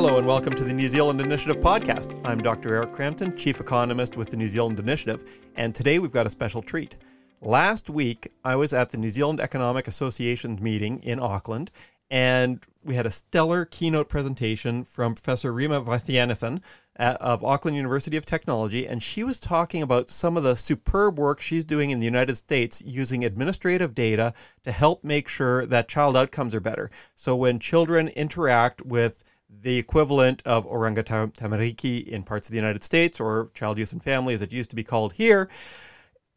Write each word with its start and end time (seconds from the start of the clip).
Hello 0.00 0.16
and 0.16 0.28
welcome 0.28 0.54
to 0.54 0.62
the 0.62 0.72
New 0.72 0.86
Zealand 0.86 1.20
Initiative 1.20 1.60
podcast. 1.60 2.20
I'm 2.24 2.40
Dr. 2.40 2.72
Eric 2.72 2.92
Crampton, 2.92 3.36
Chief 3.36 3.60
Economist 3.60 4.16
with 4.16 4.30
the 4.30 4.36
New 4.36 4.46
Zealand 4.46 4.78
Initiative, 4.78 5.28
and 5.56 5.74
today 5.74 5.98
we've 5.98 6.12
got 6.12 6.24
a 6.24 6.30
special 6.30 6.62
treat. 6.62 6.94
Last 7.40 7.90
week, 7.90 8.30
I 8.44 8.54
was 8.54 8.72
at 8.72 8.90
the 8.90 8.96
New 8.96 9.10
Zealand 9.10 9.40
Economic 9.40 9.88
Association 9.88 10.56
meeting 10.62 11.02
in 11.02 11.18
Auckland, 11.18 11.72
and 12.12 12.64
we 12.84 12.94
had 12.94 13.06
a 13.06 13.10
stellar 13.10 13.64
keynote 13.64 14.08
presentation 14.08 14.84
from 14.84 15.16
Professor 15.16 15.52
Rhema 15.52 15.84
Vaithianathan 15.84 16.62
uh, 16.96 17.16
of 17.20 17.42
Auckland 17.42 17.76
University 17.76 18.16
of 18.16 18.24
Technology, 18.24 18.86
and 18.86 19.02
she 19.02 19.24
was 19.24 19.40
talking 19.40 19.82
about 19.82 20.10
some 20.10 20.36
of 20.36 20.44
the 20.44 20.54
superb 20.54 21.18
work 21.18 21.40
she's 21.40 21.64
doing 21.64 21.90
in 21.90 21.98
the 21.98 22.04
United 22.04 22.36
States 22.36 22.80
using 22.86 23.24
administrative 23.24 23.96
data 23.96 24.32
to 24.62 24.70
help 24.70 25.02
make 25.02 25.26
sure 25.26 25.66
that 25.66 25.88
child 25.88 26.16
outcomes 26.16 26.54
are 26.54 26.60
better. 26.60 26.88
So 27.16 27.34
when 27.34 27.58
children 27.58 28.06
interact 28.06 28.82
with 28.82 29.24
the 29.48 29.78
equivalent 29.78 30.42
of 30.44 30.66
Oranga 30.66 31.02
Tamariki 31.02 32.06
in 32.06 32.22
parts 32.22 32.48
of 32.48 32.52
the 32.52 32.58
United 32.58 32.82
States 32.82 33.18
or 33.18 33.50
Child, 33.54 33.78
Youth, 33.78 33.92
and 33.92 34.02
Family, 34.02 34.34
as 34.34 34.42
it 34.42 34.52
used 34.52 34.70
to 34.70 34.76
be 34.76 34.84
called 34.84 35.12
here, 35.12 35.48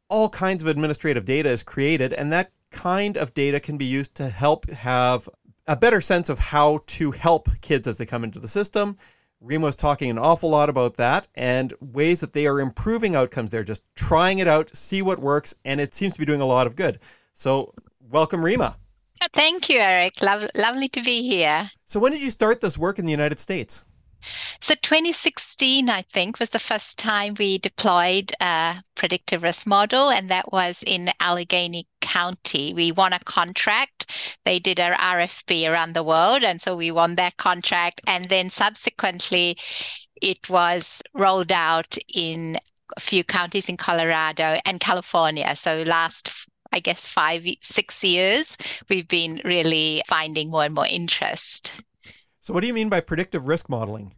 all 0.09 0.29
kinds 0.29 0.61
of 0.61 0.67
administrative 0.67 1.25
data 1.25 1.49
is 1.49 1.63
created, 1.63 2.13
and 2.13 2.31
that 2.31 2.51
kind 2.71 3.17
of 3.17 3.33
data 3.33 3.59
can 3.59 3.77
be 3.77 3.85
used 3.85 4.15
to 4.15 4.29
help 4.29 4.69
have 4.69 5.27
a 5.67 5.75
better 5.75 6.01
sense 6.01 6.29
of 6.29 6.39
how 6.39 6.79
to 6.87 7.11
help 7.11 7.47
kids 7.61 7.87
as 7.87 7.97
they 7.97 8.05
come 8.05 8.23
into 8.23 8.39
the 8.39 8.47
system. 8.47 8.97
Rhema 9.43 9.63
was 9.63 9.75
talking 9.75 10.09
an 10.09 10.19
awful 10.19 10.49
lot 10.49 10.69
about 10.69 10.95
that 10.97 11.27
and 11.35 11.73
ways 11.79 12.19
that 12.19 12.33
they 12.33 12.45
are 12.45 12.59
improving 12.59 13.15
outcomes. 13.15 13.49
They're 13.49 13.63
just 13.63 13.83
trying 13.95 14.39
it 14.39 14.47
out, 14.47 14.75
see 14.75 15.01
what 15.01 15.19
works, 15.19 15.55
and 15.65 15.81
it 15.81 15.93
seems 15.93 16.13
to 16.13 16.19
be 16.19 16.25
doing 16.25 16.41
a 16.41 16.45
lot 16.45 16.67
of 16.67 16.75
good. 16.75 16.99
So, 17.33 17.73
welcome, 17.99 18.41
Rhema. 18.41 18.75
Thank 19.33 19.69
you, 19.69 19.79
Eric. 19.79 20.21
Lo- 20.21 20.47
lovely 20.55 20.89
to 20.89 21.01
be 21.01 21.21
here. 21.21 21.69
So, 21.85 21.99
when 21.99 22.11
did 22.11 22.21
you 22.21 22.31
start 22.31 22.61
this 22.61 22.77
work 22.77 22.99
in 22.99 23.05
the 23.05 23.11
United 23.11 23.39
States? 23.39 23.85
So 24.59 24.75
2016, 24.75 25.89
I 25.89 26.03
think, 26.03 26.39
was 26.39 26.51
the 26.51 26.59
first 26.59 26.99
time 26.99 27.35
we 27.37 27.57
deployed 27.57 28.31
a 28.39 28.83
predictive 28.95 29.43
risk 29.43 29.65
model, 29.65 30.09
and 30.09 30.29
that 30.29 30.51
was 30.51 30.83
in 30.85 31.11
Allegheny 31.19 31.87
County. 32.01 32.73
We 32.75 32.91
won 32.91 33.13
a 33.13 33.19
contract. 33.19 34.37
They 34.45 34.59
did 34.59 34.79
an 34.79 34.93
RFP 34.93 35.69
around 35.69 35.93
the 35.93 36.03
world, 36.03 36.43
and 36.43 36.61
so 36.61 36.75
we 36.75 36.91
won 36.91 37.15
that 37.15 37.37
contract. 37.37 38.01
And 38.05 38.29
then 38.29 38.49
subsequently, 38.49 39.57
it 40.21 40.49
was 40.49 41.01
rolled 41.13 41.51
out 41.51 41.97
in 42.13 42.57
a 42.95 42.99
few 42.99 43.23
counties 43.23 43.69
in 43.69 43.77
Colorado 43.77 44.57
and 44.65 44.79
California. 44.79 45.55
So 45.55 45.83
last 45.83 46.47
I 46.71 46.79
guess 46.79 47.05
five, 47.05 47.45
six 47.61 48.03
years, 48.03 48.57
we've 48.89 49.07
been 49.07 49.41
really 49.43 50.01
finding 50.07 50.49
more 50.49 50.65
and 50.65 50.75
more 50.75 50.87
interest. 50.89 51.81
So, 52.39 52.55
what 52.55 52.61
do 52.61 52.67
you 52.67 52.73
mean 52.73 52.89
by 52.89 53.01
predictive 53.01 53.45
risk 53.45 53.69
modeling? 53.69 54.15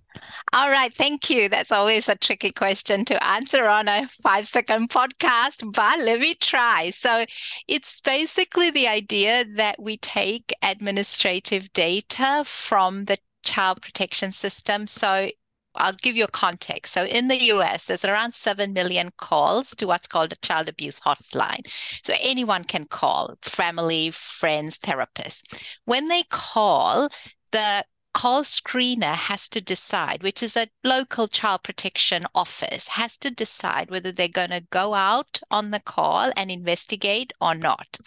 All 0.53 0.69
right, 0.69 0.93
thank 0.93 1.29
you. 1.29 1.49
That's 1.49 1.71
always 1.71 2.07
a 2.07 2.15
tricky 2.15 2.51
question 2.51 3.03
to 3.05 3.21
answer 3.21 3.65
on 3.65 3.89
a 3.89 4.07
five 4.07 4.47
second 4.47 4.89
podcast, 4.89 5.69
but 5.73 5.99
let 5.99 6.21
me 6.21 6.35
try. 6.35 6.91
So, 6.91 7.25
it's 7.67 7.99
basically 7.99 8.69
the 8.69 8.87
idea 8.87 9.43
that 9.55 9.81
we 9.81 9.97
take 9.97 10.53
administrative 10.61 11.73
data 11.73 12.43
from 12.45 13.05
the 13.05 13.17
child 13.43 13.81
protection 13.81 14.31
system. 14.31 14.87
So, 14.87 15.29
I'll 15.75 15.93
give 15.93 16.15
you 16.15 16.25
a 16.25 16.31
context. 16.31 16.93
So 16.93 17.05
in 17.05 17.27
the 17.27 17.37
US, 17.51 17.85
there's 17.85 18.05
around 18.05 18.33
7 18.33 18.73
million 18.73 19.11
calls 19.17 19.71
to 19.75 19.85
what's 19.85 20.07
called 20.07 20.33
a 20.33 20.37
child 20.37 20.69
abuse 20.69 20.99
hotline. 20.99 21.67
So 22.03 22.13
anyone 22.21 22.63
can 22.63 22.85
call 22.85 23.35
family, 23.41 24.11
friends, 24.11 24.77
therapists. 24.79 25.43
When 25.85 26.07
they 26.07 26.23
call, 26.29 27.09
the 27.51 27.85
call 28.13 28.43
screener 28.43 29.15
has 29.15 29.49
to 29.49 29.61
decide, 29.61 30.23
which 30.23 30.43
is 30.43 30.55
a 30.55 30.67
local 30.83 31.27
child 31.27 31.63
protection 31.63 32.25
office, 32.33 32.89
has 32.89 33.17
to 33.17 33.31
decide 33.31 33.89
whether 33.89 34.11
they're 34.11 34.27
going 34.27 34.51
to 34.51 34.65
go 34.69 34.93
out 34.93 35.41
on 35.49 35.71
the 35.71 35.79
call 35.79 36.31
and 36.37 36.51
investigate 36.51 37.33
or 37.41 37.55
not. 37.55 37.97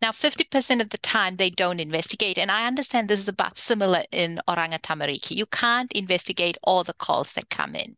Now, 0.00 0.10
50% 0.10 0.80
of 0.80 0.90
the 0.90 0.98
time 0.98 1.36
they 1.36 1.50
don't 1.50 1.80
investigate. 1.80 2.38
And 2.38 2.50
I 2.50 2.66
understand 2.66 3.08
this 3.08 3.20
is 3.20 3.28
about 3.28 3.58
similar 3.58 4.02
in 4.12 4.40
Oranga 4.48 4.80
Tamariki. 4.80 5.36
You 5.36 5.46
can't 5.46 5.92
investigate 5.92 6.58
all 6.62 6.84
the 6.84 6.94
calls 6.94 7.32
that 7.34 7.50
come 7.50 7.74
in. 7.74 7.96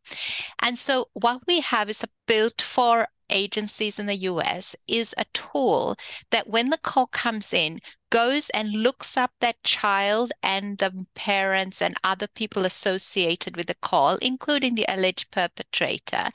And 0.60 0.78
so 0.78 1.08
what 1.12 1.42
we 1.46 1.60
have 1.60 1.90
is 1.90 2.02
a 2.02 2.08
built 2.26 2.60
for 2.62 3.08
agencies 3.30 3.98
in 3.98 4.06
the 4.06 4.16
US 4.16 4.76
is 4.86 5.14
a 5.16 5.24
tool 5.32 5.96
that 6.30 6.48
when 6.48 6.70
the 6.70 6.78
call 6.78 7.06
comes 7.06 7.52
in, 7.52 7.80
goes 8.10 8.50
and 8.50 8.70
looks 8.72 9.16
up 9.16 9.32
that 9.40 9.62
child 9.62 10.32
and 10.42 10.78
the 10.78 11.06
parents 11.14 11.80
and 11.80 11.96
other 12.02 12.26
people 12.26 12.64
associated 12.64 13.56
with 13.56 13.68
the 13.68 13.74
call, 13.74 14.16
including 14.16 14.74
the 14.74 14.86
alleged 14.88 15.30
perpetrator, 15.30 16.30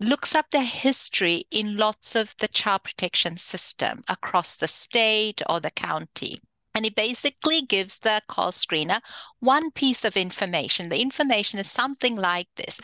looks 0.00 0.34
up 0.34 0.50
their 0.50 0.64
history 0.64 1.44
in 1.50 1.76
lots 1.76 2.14
of 2.14 2.34
the 2.38 2.48
child 2.48 2.84
protection 2.84 3.36
system 3.36 4.04
across 4.08 4.56
the 4.56 4.68
state 4.68 5.42
or 5.48 5.60
the 5.60 5.70
county. 5.70 6.40
And 6.74 6.86
it 6.86 6.94
basically 6.94 7.62
gives 7.62 7.98
the 7.98 8.22
call 8.28 8.52
screener 8.52 9.00
one 9.40 9.72
piece 9.72 10.04
of 10.04 10.16
information. 10.16 10.90
The 10.90 11.02
information 11.02 11.58
is 11.58 11.70
something 11.70 12.14
like 12.14 12.46
this 12.56 12.80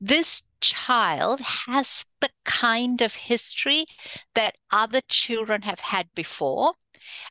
this 0.00 0.42
child 0.60 1.40
has 1.40 2.06
the 2.20 2.30
kind 2.44 3.00
of 3.00 3.14
history 3.14 3.86
that 4.34 4.56
other 4.70 5.00
children 5.08 5.62
have 5.62 5.80
had 5.80 6.08
before. 6.14 6.74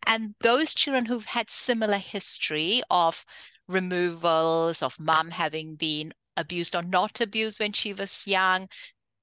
And 0.06 0.35
those 0.41 0.73
children 0.73 1.06
who've 1.06 1.25
had 1.25 1.50
similar 1.50 1.97
history 1.97 2.81
of 2.90 3.25
removals, 3.67 4.81
of 4.81 5.00
mom 5.00 5.31
having 5.31 5.75
been 5.75 6.13
abused 6.35 6.75
or 6.75 6.81
not 6.81 7.22
abused 7.22 7.59
when 7.59 7.73
she 7.73 7.94
was 7.94 8.28
young, 8.28 8.67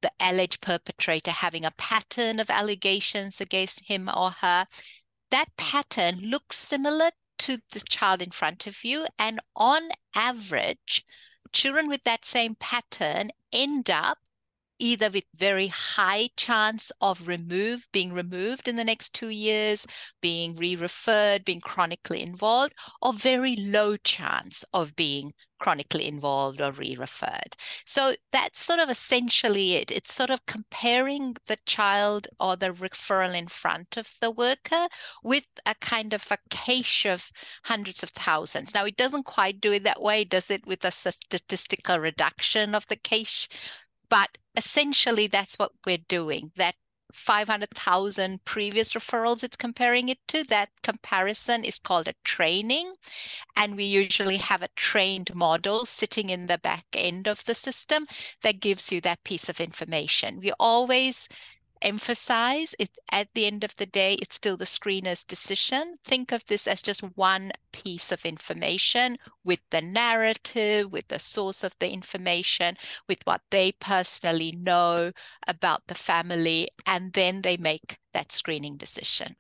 the 0.03 0.13
alleged 0.21 0.61
perpetrator 0.61 1.31
having 1.31 1.65
a 1.65 1.73
pattern 1.73 2.39
of 2.39 2.51
allegations 2.51 3.41
against 3.41 3.87
him 3.87 4.09
or 4.15 4.31
her, 4.31 4.67
that 5.31 5.49
pattern 5.57 6.21
looks 6.21 6.57
similar 6.57 7.11
to 7.39 7.59
the 7.73 7.81
child 7.81 8.23
in 8.23 8.31
front 8.31 8.67
of 8.67 8.85
you. 8.85 9.07
And 9.19 9.41
on 9.57 9.91
average, 10.15 11.05
children 11.57 11.89
with 11.89 12.05
that 12.05 12.23
same 12.23 12.55
pattern 12.55 13.31
end 13.51 13.89
up 13.89 14.19
either 14.79 15.11
with 15.11 15.25
very 15.37 15.69
high 15.69 16.29
chance 16.37 16.93
of 17.01 17.29
remove 17.29 17.87
being 17.93 18.13
removed 18.13 18.69
in 18.69 18.77
the 18.77 18.85
next 18.85 19.15
two 19.15 19.29
years 19.29 19.87
being 20.21 20.55
re-referred 20.57 21.45
being 21.45 21.61
chronically 21.61 22.23
involved 22.23 22.75
or 23.03 23.13
very 23.13 23.57
low 23.57 23.97
chance 23.97 24.65
of 24.73 24.95
being 24.97 25.33
chronically 25.59 26.07
involved 26.07 26.61
or 26.61 26.73
re-referred. 26.73 27.57
So 27.85 28.15
that's 28.33 28.61
sort 28.61 28.81
of 28.81 28.91
essentially 28.91 29.75
it. 29.75 29.91
It's 29.91 30.13
sort 30.13 30.31
of 30.31 30.45
comparing 30.47 31.37
the 31.47 31.57
child 31.67 32.29
or 32.39 32.57
the 32.57 32.71
referral 32.71 33.35
in 33.37 33.49
front 33.49 33.97
of 33.97 34.13
the 34.21 34.31
worker 34.31 34.87
with 35.23 35.47
a 35.65 35.75
kind 35.81 36.13
of 36.13 36.27
a 36.31 36.39
cache 36.51 37.07
of 37.07 37.31
hundreds 37.65 38.03
of 38.03 38.11
thousands. 38.11 38.75
Now 38.75 38.85
it 38.85 38.97
doesn't 38.97 39.25
quite 39.25 39.61
do 39.61 39.73
it 39.73 39.85
that 39.85 40.03
way 40.03 40.25
does 40.25 40.51
it 40.51 40.67
with 40.67 40.85
a 40.85 40.91
statistical 40.91 41.99
reduction 41.99 42.75
of 42.75 42.87
the 42.89 42.97
cache 42.97 43.49
but 44.09 44.39
essentially, 44.57 45.27
that's 45.27 45.57
what 45.57 45.73
we're 45.87 45.99
doing. 46.09 46.53
That 46.57 46.75
500,000 47.13 48.45
previous 48.45 48.93
referrals 48.93 49.43
it's 49.43 49.57
comparing 49.57 50.09
it 50.09 50.19
to. 50.29 50.45
That 50.45 50.71
comparison 50.83 51.65
is 51.65 51.79
called 51.79 52.09
a 52.09 52.15
training. 52.25 52.93
And 53.57 53.77
we 53.77 53.85
usually 53.85 54.37
have 54.37 54.63
a 54.63 54.69
trained 54.77 55.35
model 55.35 55.87
sitting 55.87 56.31
in 56.31 56.47
the 56.47 56.59
back 56.59 56.85
end 56.95 57.27
of 57.27 57.45
the 57.45 57.55
system 57.55 58.07
that 58.43 58.61
gives 58.61 58.93
you 58.93 59.01
that 59.03 59.25
piece 59.25 59.49
of 59.49 59.61
information. 59.61 60.41
We 60.41 60.53
always 60.59 61.29
emphasize 61.83 62.75
it 62.79 62.91
at 63.11 63.29
the 63.35 63.47
end 63.47 63.65
of 63.65 63.77
the 63.77 63.87
day 63.87 64.15
it's 64.15 64.37
still 64.37 64.57
the 64.57 64.65
screener's 64.65 65.25
decision. 65.25 65.97
Think 66.05 66.33
of 66.33 66.45
this 66.47 66.67
as 66.67 66.83
just 66.83 67.01
one 67.17 67.53
piece 67.73 68.11
of 68.13 68.25
information 68.25 69.19
with 69.45 69.61
the 69.71 69.83
narrative 69.83 70.91
with 70.91 71.09
the 71.09 71.19
source 71.19 71.63
of 71.63 71.77
the 71.79 71.91
information 71.91 72.77
with 73.09 73.19
what 73.25 73.43
they 73.51 73.73
personally 73.73 74.53
know 74.53 75.13
about 75.47 75.87
the 75.87 75.95
family 75.95 76.69
and 76.87 77.13
then 77.13 77.43
they 77.43 77.57
make 77.57 77.99
that 78.13 78.33
screening 78.33 78.77
decision. 78.77 79.37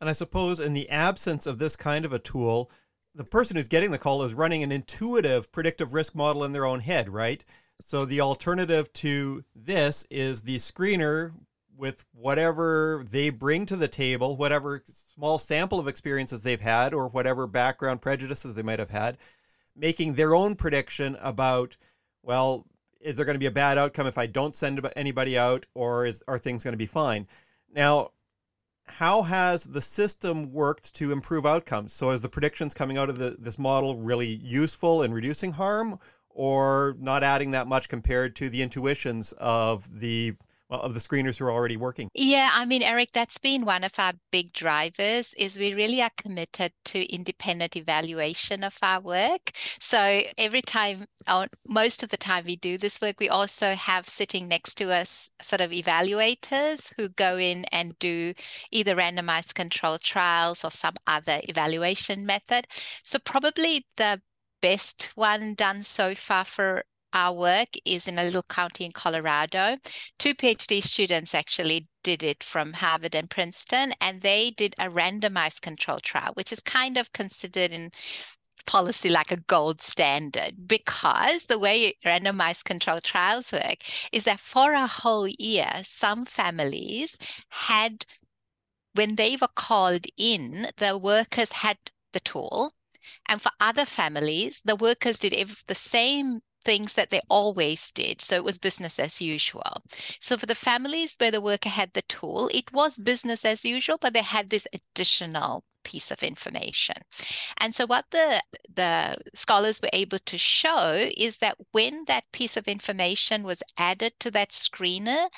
And 0.00 0.08
i 0.08 0.12
suppose 0.12 0.60
in 0.60 0.72
the 0.72 0.88
absence 0.88 1.46
of 1.46 1.58
this 1.58 1.76
kind 1.76 2.04
of 2.04 2.12
a 2.12 2.18
tool 2.18 2.70
the 3.14 3.24
person 3.24 3.56
who's 3.56 3.68
getting 3.68 3.90
the 3.90 3.98
call 3.98 4.22
is 4.22 4.34
running 4.34 4.62
an 4.62 4.70
intuitive 4.70 5.50
predictive 5.50 5.92
risk 5.92 6.14
model 6.14 6.44
in 6.44 6.52
their 6.52 6.64
own 6.64 6.80
head 6.80 7.08
right? 7.08 7.44
So 7.80 8.04
the 8.04 8.20
alternative 8.20 8.92
to 8.94 9.42
this 9.54 10.06
is 10.10 10.42
the 10.42 10.56
screener 10.56 11.32
with 11.80 12.04
whatever 12.12 13.02
they 13.10 13.30
bring 13.30 13.64
to 13.64 13.74
the 13.74 13.88
table, 13.88 14.36
whatever 14.36 14.82
small 14.84 15.38
sample 15.38 15.80
of 15.80 15.88
experiences 15.88 16.42
they've 16.42 16.60
had, 16.60 16.92
or 16.92 17.08
whatever 17.08 17.46
background 17.46 18.02
prejudices 18.02 18.54
they 18.54 18.62
might 18.62 18.78
have 18.78 18.90
had, 18.90 19.16
making 19.74 20.12
their 20.12 20.34
own 20.34 20.54
prediction 20.54 21.16
about, 21.22 21.78
well, 22.22 22.66
is 23.00 23.16
there 23.16 23.24
going 23.24 23.34
to 23.34 23.40
be 23.40 23.46
a 23.46 23.50
bad 23.50 23.78
outcome 23.78 24.06
if 24.06 24.18
I 24.18 24.26
don't 24.26 24.54
send 24.54 24.86
anybody 24.94 25.38
out, 25.38 25.64
or 25.74 26.04
is 26.04 26.22
are 26.28 26.38
things 26.38 26.62
going 26.62 26.72
to 26.72 26.78
be 26.78 26.84
fine? 26.84 27.26
Now, 27.74 28.10
how 28.86 29.22
has 29.22 29.64
the 29.64 29.80
system 29.80 30.52
worked 30.52 30.94
to 30.96 31.12
improve 31.12 31.46
outcomes? 31.46 31.94
So, 31.94 32.10
is 32.10 32.20
the 32.20 32.28
predictions 32.28 32.74
coming 32.74 32.98
out 32.98 33.08
of 33.08 33.16
the, 33.16 33.36
this 33.38 33.58
model 33.58 33.96
really 33.96 34.26
useful 34.26 35.02
in 35.02 35.14
reducing 35.14 35.52
harm, 35.52 35.98
or 36.28 36.94
not 36.98 37.24
adding 37.24 37.52
that 37.52 37.68
much 37.68 37.88
compared 37.88 38.36
to 38.36 38.50
the 38.50 38.60
intuitions 38.60 39.32
of 39.38 39.98
the 39.98 40.34
well, 40.70 40.80
of 40.80 40.94
the 40.94 41.00
screeners 41.00 41.38
who 41.38 41.44
are 41.44 41.50
already 41.50 41.76
working? 41.76 42.08
Yeah, 42.14 42.50
I 42.52 42.64
mean, 42.64 42.82
Eric, 42.82 43.10
that's 43.12 43.38
been 43.38 43.64
one 43.64 43.82
of 43.82 43.92
our 43.98 44.12
big 44.30 44.52
drivers 44.52 45.34
is 45.34 45.58
we 45.58 45.74
really 45.74 46.00
are 46.00 46.10
committed 46.16 46.72
to 46.86 47.12
independent 47.12 47.76
evaluation 47.76 48.62
of 48.62 48.78
our 48.80 49.00
work. 49.00 49.50
So 49.80 50.22
every 50.38 50.62
time, 50.62 51.06
or 51.30 51.46
most 51.66 52.02
of 52.04 52.10
the 52.10 52.16
time 52.16 52.44
we 52.46 52.56
do 52.56 52.78
this 52.78 53.00
work, 53.00 53.18
we 53.18 53.28
also 53.28 53.74
have 53.74 54.06
sitting 54.06 54.46
next 54.46 54.76
to 54.76 54.92
us 54.92 55.30
sort 55.42 55.60
of 55.60 55.72
evaluators 55.72 56.92
who 56.96 57.08
go 57.08 57.36
in 57.36 57.64
and 57.72 57.98
do 57.98 58.32
either 58.70 58.94
randomized 58.94 59.54
control 59.54 59.98
trials 59.98 60.64
or 60.64 60.70
some 60.70 60.94
other 61.06 61.40
evaluation 61.48 62.24
method. 62.24 62.68
So 63.02 63.18
probably 63.18 63.86
the 63.96 64.22
best 64.62 65.10
one 65.14 65.54
done 65.54 65.82
so 65.82 66.14
far 66.14 66.44
for 66.44 66.84
our 67.12 67.34
work 67.34 67.68
is 67.84 68.06
in 68.08 68.18
a 68.18 68.24
little 68.24 68.42
county 68.42 68.84
in 68.84 68.92
Colorado. 68.92 69.76
Two 70.18 70.34
PhD 70.34 70.82
students 70.82 71.34
actually 71.34 71.88
did 72.02 72.22
it 72.22 72.42
from 72.42 72.74
Harvard 72.74 73.14
and 73.14 73.28
Princeton, 73.28 73.92
and 74.00 74.22
they 74.22 74.50
did 74.50 74.74
a 74.78 74.88
randomized 74.88 75.60
control 75.60 75.98
trial, 75.98 76.32
which 76.34 76.52
is 76.52 76.60
kind 76.60 76.96
of 76.96 77.12
considered 77.12 77.72
in 77.72 77.90
policy 78.66 79.08
like 79.08 79.32
a 79.32 79.36
gold 79.36 79.82
standard 79.82 80.68
because 80.68 81.46
the 81.46 81.58
way 81.58 81.96
randomized 82.04 82.64
control 82.64 83.00
trials 83.00 83.52
work 83.52 83.78
is 84.12 84.24
that 84.24 84.40
for 84.40 84.72
a 84.72 84.86
whole 84.86 85.26
year, 85.26 85.70
some 85.82 86.24
families 86.24 87.18
had, 87.48 88.04
when 88.94 89.16
they 89.16 89.36
were 89.40 89.48
called 89.54 90.06
in, 90.16 90.68
the 90.76 90.96
workers 90.96 91.52
had 91.52 91.78
the 92.12 92.20
tool. 92.20 92.70
And 93.26 93.40
for 93.42 93.50
other 93.58 93.84
families, 93.84 94.62
the 94.64 94.76
workers 94.76 95.18
did 95.18 95.34
the 95.66 95.74
same 95.74 96.40
things 96.64 96.94
that 96.94 97.10
they 97.10 97.20
always 97.28 97.90
did. 97.90 98.20
So 98.20 98.36
it 98.36 98.44
was 98.44 98.58
business 98.58 98.98
as 98.98 99.20
usual. 99.20 99.82
So 100.20 100.36
for 100.36 100.46
the 100.46 100.54
families 100.54 101.16
where 101.18 101.30
the 101.30 101.40
worker 101.40 101.68
had 101.68 101.92
the 101.92 102.02
tool, 102.02 102.50
it 102.52 102.72
was 102.72 102.98
business 102.98 103.44
as 103.44 103.64
usual, 103.64 103.98
but 104.00 104.14
they 104.14 104.22
had 104.22 104.50
this 104.50 104.66
additional 104.72 105.64
piece 105.82 106.10
of 106.10 106.22
information. 106.22 106.96
And 107.58 107.74
so 107.74 107.86
what 107.86 108.06
the 108.10 108.42
the 108.74 109.16
scholars 109.34 109.80
were 109.82 109.90
able 109.92 110.18
to 110.18 110.38
show 110.38 111.08
is 111.16 111.38
that 111.38 111.56
when 111.72 112.04
that 112.06 112.30
piece 112.32 112.56
of 112.56 112.68
information 112.68 113.42
was 113.42 113.62
added 113.76 114.12
to 114.20 114.30
that 114.32 114.50
screener 114.50 115.28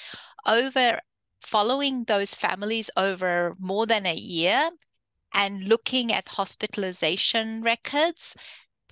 over 0.47 1.01
following 1.41 2.05
those 2.05 2.35
families 2.35 2.91
over 2.97 3.55
more 3.59 3.87
than 3.87 4.07
a 4.07 4.15
year 4.15 4.71
and 5.35 5.65
looking 5.65 6.13
at 6.13 6.29
hospitalization 6.29 7.63
records, 7.63 8.37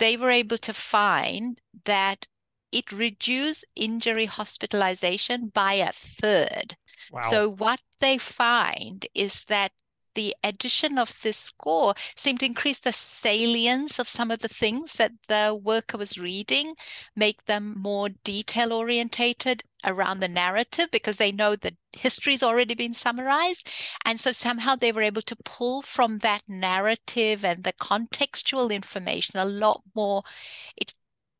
they 0.00 0.16
were 0.16 0.30
able 0.30 0.58
to 0.58 0.74
find 0.74 1.60
that 1.84 2.26
it 2.72 2.90
reduced 2.90 3.64
injury 3.76 4.26
hospitalization 4.26 5.52
by 5.54 5.74
a 5.74 5.92
third. 5.92 6.76
Wow. 7.12 7.20
So, 7.20 7.48
what 7.48 7.80
they 8.00 8.18
find 8.18 9.06
is 9.14 9.44
that 9.44 9.72
the 10.14 10.34
addition 10.42 10.98
of 10.98 11.20
this 11.22 11.36
score 11.36 11.94
seemed 12.16 12.40
to 12.40 12.46
increase 12.46 12.80
the 12.80 12.92
salience 12.92 13.98
of 13.98 14.08
some 14.08 14.30
of 14.30 14.40
the 14.40 14.48
things 14.48 14.94
that 14.94 15.12
the 15.28 15.58
worker 15.60 15.98
was 15.98 16.18
reading, 16.18 16.74
make 17.16 17.44
them 17.44 17.74
more 17.78 18.08
detail 18.08 18.72
orientated 18.72 19.62
around 19.84 20.20
the 20.20 20.28
narrative 20.28 20.88
because 20.90 21.16
they 21.16 21.32
know 21.32 21.56
that 21.56 21.74
history's 21.92 22.42
already 22.42 22.74
been 22.74 22.92
summarized. 22.94 23.68
And 24.04 24.20
so 24.20 24.32
somehow 24.32 24.76
they 24.76 24.92
were 24.92 25.02
able 25.02 25.22
to 25.22 25.36
pull 25.44 25.82
from 25.82 26.18
that 26.18 26.42
narrative 26.48 27.44
and 27.44 27.62
the 27.62 27.72
contextual 27.72 28.70
information 28.70 29.38
a 29.38 29.44
lot 29.44 29.82
more. 29.94 30.22
It 30.76 30.94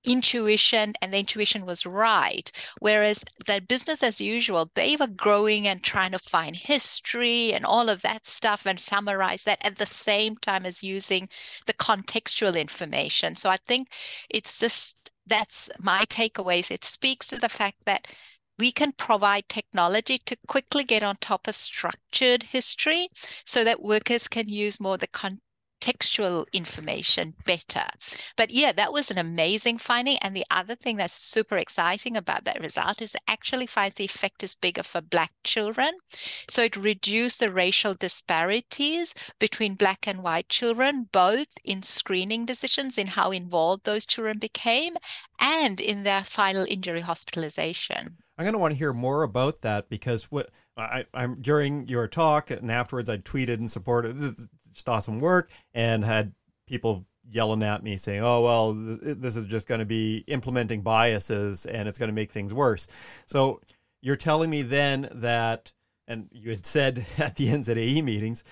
intuition 0.05 0.95
and 1.03 1.13
the 1.13 1.19
intuition 1.19 1.67
was 1.67 1.87
right. 1.87 2.51
Whereas 2.81 3.25
the 3.47 3.61
business 3.61 4.03
as 4.03 4.21
usual 4.21 4.71
they 4.75 4.97
were 4.97 5.07
growing 5.07 5.67
and 5.67 5.83
trying 5.83 6.13
to 6.13 6.19
find 6.19 6.57
history 6.57 7.53
and 7.53 7.65
all 7.65 7.89
of 7.89 8.03
that 8.03 8.27
stuff 8.27 8.67
and 8.67 8.81
summarize 8.81 9.43
that 9.43 9.65
at 9.65 9.77
the 9.77 9.87
same 9.87 10.37
time 10.37 10.65
as 10.67 10.83
using 10.83 11.29
the 11.67 11.75
contextual 11.75 12.59
information. 12.59 13.35
So 13.35 13.51
i 13.51 13.57
think 13.57 13.89
it's 14.31 14.59
just 14.59 15.11
that's 15.27 15.71
my 15.79 16.05
takeaways. 16.07 16.71
It 16.71 16.85
speaks 16.85 17.29
to 17.29 17.39
the 17.39 17.49
fact 17.49 17.79
that 17.87 18.07
we 18.59 18.73
can 18.73 18.93
provide 18.93 19.49
technology 19.49 20.19
to 20.19 20.37
quickly 20.47 20.85
get 20.85 21.03
on 21.03 21.17
top 21.17 21.49
of 21.49 21.57
structured 21.57 22.43
history 22.45 23.09
so 23.47 23.65
that 23.65 23.81
workers 23.81 24.29
can 24.29 24.49
use 24.49 24.81
more 24.81 24.99
the 24.99 25.07
con- 25.07 25.41
textual 25.81 26.47
information 26.53 27.35
better. 27.45 27.87
But 28.37 28.51
yeah, 28.51 28.73
that 28.73 28.93
was 28.93 29.11
an 29.11 29.19
amazing 29.19 29.79
finding. 29.79 30.19
And 30.23 30.35
the 30.35 30.45
other 30.51 30.75
thing 30.75 30.97
that's 30.97 31.15
super 31.15 31.57
exciting 31.57 32.17
about 32.17 32.45
that 32.45 32.61
result 32.61 33.03
is 33.03 33.17
actually 33.27 33.67
finds 33.67 33.97
the 33.97 34.05
effect 34.05 34.43
is 34.43 34.55
bigger 34.55 34.83
for 34.83 35.01
Black 35.01 35.33
children. 35.45 35.95
So 36.49 36.63
it 36.63 36.77
reduced 36.77 37.41
the 37.41 37.53
racial 37.53 37.95
disparities 37.95 39.15
between 39.39 39.75
Black 39.75 40.07
and 40.07 40.23
white 40.23 40.49
children, 40.49 41.09
both 41.13 41.49
in 41.65 41.83
screening 41.83 42.47
decisions, 42.47 42.99
in 42.99 43.09
how 43.09 43.31
involved 43.31 43.85
those 43.85 44.07
children 44.07 44.39
became, 44.39 44.97
and 45.39 45.81
in 45.81 46.03
their 46.03 46.23
final 46.23 46.65
injury 46.69 47.01
hospitalization. 47.01 48.19
I'm 48.41 48.45
going 48.45 48.55
to 48.55 48.59
want 48.59 48.73
to 48.73 48.79
hear 48.79 48.95
more 48.95 49.23
about 49.23 49.61
that 49.61 49.91
because 49.91 50.25
what 50.33 50.49
I, 50.75 51.05
am 51.13 51.43
during 51.43 51.87
your 51.89 52.09
talk 52.09 52.51
and 52.51 52.73
afterwards 52.73 53.11
I 53.11 53.19
tweeted 53.19 53.59
in 53.59 53.69
support 53.69 54.07
of 54.07 54.35
awesome 54.89 55.21
work 55.21 55.51
and 55.75 56.05
had 56.05 56.33
people 56.67 57.07
yelling 57.29 57.63
at 57.63 57.83
me 57.83 57.97
saying, 57.97 58.23
"Oh 58.23 58.43
well, 58.43 58.75
this 58.75 59.37
is 59.37 59.45
just 59.45 59.69
going 59.69 59.79
to 59.79 59.87
be 59.87 60.25
implementing 60.27 60.83
biases 60.83 61.67
and 61.67 61.89
it's 61.89 61.99
going 61.99 62.09
to 62.09 62.15
make 62.15 62.33
things 62.33 62.53
worse." 62.53 62.87
So 63.27 63.61
you're 64.03 64.17
telling 64.17 64.51
me 64.51 64.63
then 64.63 65.09
that, 65.13 65.73
and 66.09 66.29
you 66.33 66.51
had 66.51 66.67
said 66.67 67.07
at 67.19 67.37
the 67.37 67.49
NZAE 67.49 68.03
meetings 68.03 68.45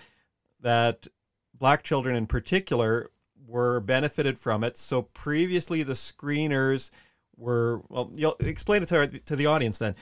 that 0.61 1.07
black 1.55 1.83
children 1.83 2.17
in 2.17 2.27
particular 2.27 3.11
were 3.47 3.81
benefited 3.81 4.39
from 4.39 4.63
it. 4.63 4.77
So 4.77 5.03
previously 5.03 5.83
the 5.83 5.95
screeners 5.95 6.91
were 7.37 7.83
well 7.89 8.11
you'll 8.17 8.37
explain 8.41 8.83
it 8.83 8.87
to, 8.87 8.99
our, 8.99 9.07
to 9.07 9.37
the 9.37 9.47
audience 9.47 9.79
then 9.79 9.95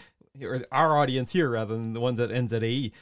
or 0.42 0.64
our 0.72 0.96
audience 0.96 1.32
here 1.32 1.50
rather 1.50 1.74
than 1.74 1.92
the 1.92 2.00
ones 2.00 2.18
at 2.18 2.30
NZAE 2.30 2.92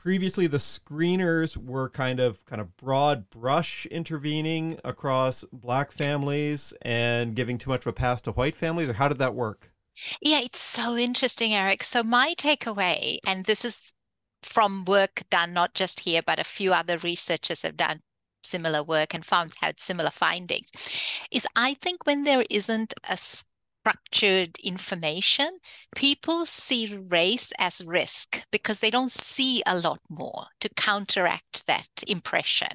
previously 0.00 0.46
the 0.46 0.56
screeners 0.56 1.58
were 1.58 1.90
kind 1.90 2.20
of 2.20 2.42
kind 2.46 2.60
of 2.60 2.74
broad 2.78 3.28
brush 3.28 3.84
intervening 3.86 4.78
across 4.82 5.44
black 5.52 5.92
families 5.92 6.72
and 6.82 7.36
giving 7.36 7.58
too 7.58 7.68
much 7.68 7.82
of 7.82 7.88
a 7.88 7.92
pass 7.92 8.22
to 8.22 8.32
white 8.32 8.54
families 8.54 8.88
or 8.88 8.94
how 8.94 9.08
did 9.08 9.18
that 9.18 9.34
work? 9.34 9.70
Yeah 10.22 10.40
it's 10.40 10.58
so 10.58 10.96
interesting 10.96 11.52
eric. 11.52 11.82
So 11.82 12.02
my 12.02 12.34
takeaway 12.38 13.18
and 13.26 13.44
this 13.44 13.62
is 13.62 13.92
from 14.42 14.86
work 14.86 15.22
done 15.30 15.52
not 15.52 15.74
just 15.74 16.00
here 16.00 16.22
but 16.24 16.38
a 16.38 16.44
few 16.44 16.72
other 16.72 16.96
researchers 16.96 17.60
have 17.62 17.76
done 17.76 18.00
similar 18.42 18.82
work 18.82 19.12
and 19.12 19.22
found 19.22 19.52
had 19.60 19.78
similar 19.78 20.08
findings 20.08 20.70
is 21.30 21.46
I 21.54 21.74
think 21.74 22.06
when 22.06 22.24
there 22.24 22.46
isn't 22.48 22.94
a 23.04 23.18
structured 23.80 24.58
information, 24.62 25.58
people 25.94 26.46
see 26.46 26.96
race 27.08 27.52
as 27.58 27.84
risk 27.84 28.44
because 28.50 28.80
they 28.80 28.90
don't 28.90 29.12
see 29.12 29.62
a 29.66 29.78
lot 29.78 30.00
more 30.08 30.46
to 30.60 30.68
counteract 30.76 31.66
that 31.66 31.88
impression. 32.06 32.68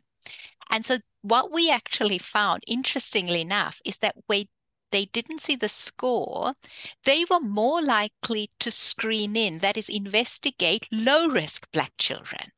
And 0.69 0.85
so 0.85 0.97
what 1.21 1.51
we 1.51 1.69
actually 1.69 2.17
found, 2.17 2.63
interestingly 2.67 3.41
enough, 3.41 3.81
is 3.85 3.97
that 3.99 4.15
we 4.27 4.49
they 4.91 5.05
didn't 5.05 5.41
see 5.41 5.55
the 5.55 5.67
score, 5.67 6.53
they 7.03 7.25
were 7.29 7.41
more 7.41 7.81
likely 7.81 8.49
to 8.59 8.71
screen 8.71 9.35
in, 9.35 9.59
that 9.59 9.77
is, 9.77 9.89
investigate 9.89 10.87
low 10.91 11.27
risk 11.27 11.67
Black 11.73 11.91
children. 11.97 12.51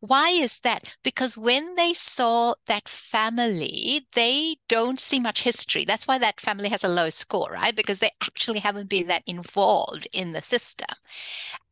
Why 0.00 0.30
is 0.30 0.60
that? 0.60 0.96
Because 1.02 1.36
when 1.36 1.74
they 1.76 1.92
saw 1.92 2.54
that 2.66 2.88
family, 2.88 4.06
they 4.14 4.56
don't 4.68 5.00
see 5.00 5.20
much 5.20 5.42
history. 5.42 5.84
That's 5.84 6.06
why 6.06 6.18
that 6.18 6.40
family 6.40 6.68
has 6.68 6.84
a 6.84 6.88
low 6.88 7.10
score, 7.10 7.50
right? 7.52 7.74
Because 7.74 7.98
they 7.98 8.10
actually 8.22 8.60
haven't 8.60 8.88
been 8.88 9.08
that 9.08 9.22
involved 9.26 10.08
in 10.12 10.32
the 10.32 10.42
system. 10.42 10.94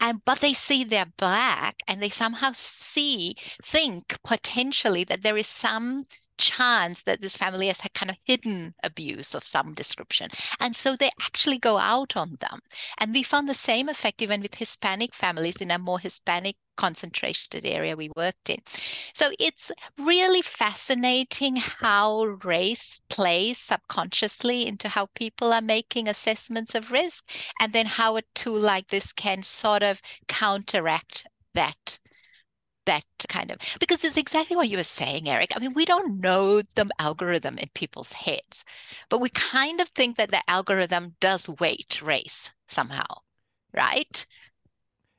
And 0.00 0.24
but 0.24 0.40
they 0.40 0.52
see 0.52 0.84
they're 0.84 1.12
black 1.16 1.82
and 1.86 2.02
they 2.02 2.08
somehow 2.08 2.52
see, 2.54 3.36
think 3.62 4.18
potentially 4.24 5.04
that 5.04 5.22
there 5.22 5.36
is 5.36 5.46
some 5.46 6.06
chance 6.38 7.02
that 7.04 7.20
this 7.20 7.36
family 7.36 7.68
has 7.68 7.80
had 7.80 7.94
kind 7.94 8.10
of 8.10 8.16
hidden 8.24 8.74
abuse 8.82 9.34
of 9.34 9.44
some 9.44 9.74
description. 9.74 10.28
And 10.60 10.76
so 10.76 10.96
they 10.96 11.10
actually 11.20 11.58
go 11.58 11.78
out 11.78 12.16
on 12.16 12.36
them. 12.40 12.60
And 12.98 13.12
we 13.12 13.22
found 13.22 13.48
the 13.48 13.54
same 13.54 13.88
effect 13.88 14.22
even 14.22 14.42
with 14.42 14.56
Hispanic 14.56 15.14
families 15.14 15.56
in 15.56 15.70
a 15.70 15.78
more 15.78 15.98
Hispanic 15.98 16.56
concentrated 16.76 17.64
area 17.64 17.96
we 17.96 18.10
worked 18.16 18.50
in. 18.50 18.58
So 19.12 19.30
it's 19.38 19.72
really 19.98 20.42
fascinating 20.42 21.56
how 21.56 22.38
race 22.44 23.00
plays 23.08 23.58
subconsciously 23.58 24.66
into 24.66 24.88
how 24.88 25.06
people 25.14 25.52
are 25.52 25.62
making 25.62 26.08
assessments 26.08 26.74
of 26.74 26.92
risk, 26.92 27.28
and 27.60 27.72
then 27.72 27.86
how 27.86 28.16
a 28.16 28.22
tool 28.34 28.58
like 28.58 28.88
this 28.88 29.12
can 29.12 29.42
sort 29.42 29.82
of 29.82 30.00
counteract 30.28 31.26
that 31.54 31.98
that 32.86 33.04
kind 33.28 33.50
of 33.50 33.58
because 33.80 34.04
it's 34.04 34.16
exactly 34.16 34.56
what 34.56 34.68
you 34.68 34.76
were 34.76 34.84
saying 34.84 35.28
eric 35.28 35.52
i 35.54 35.58
mean 35.58 35.74
we 35.74 35.84
don't 35.84 36.20
know 36.20 36.62
the 36.76 36.88
algorithm 36.98 37.58
in 37.58 37.68
people's 37.74 38.12
heads 38.12 38.64
but 39.10 39.20
we 39.20 39.28
kind 39.30 39.80
of 39.80 39.88
think 39.88 40.16
that 40.16 40.30
the 40.30 40.40
algorithm 40.48 41.16
does 41.20 41.48
weight 41.60 42.00
race 42.00 42.54
somehow 42.66 43.04
right 43.74 44.26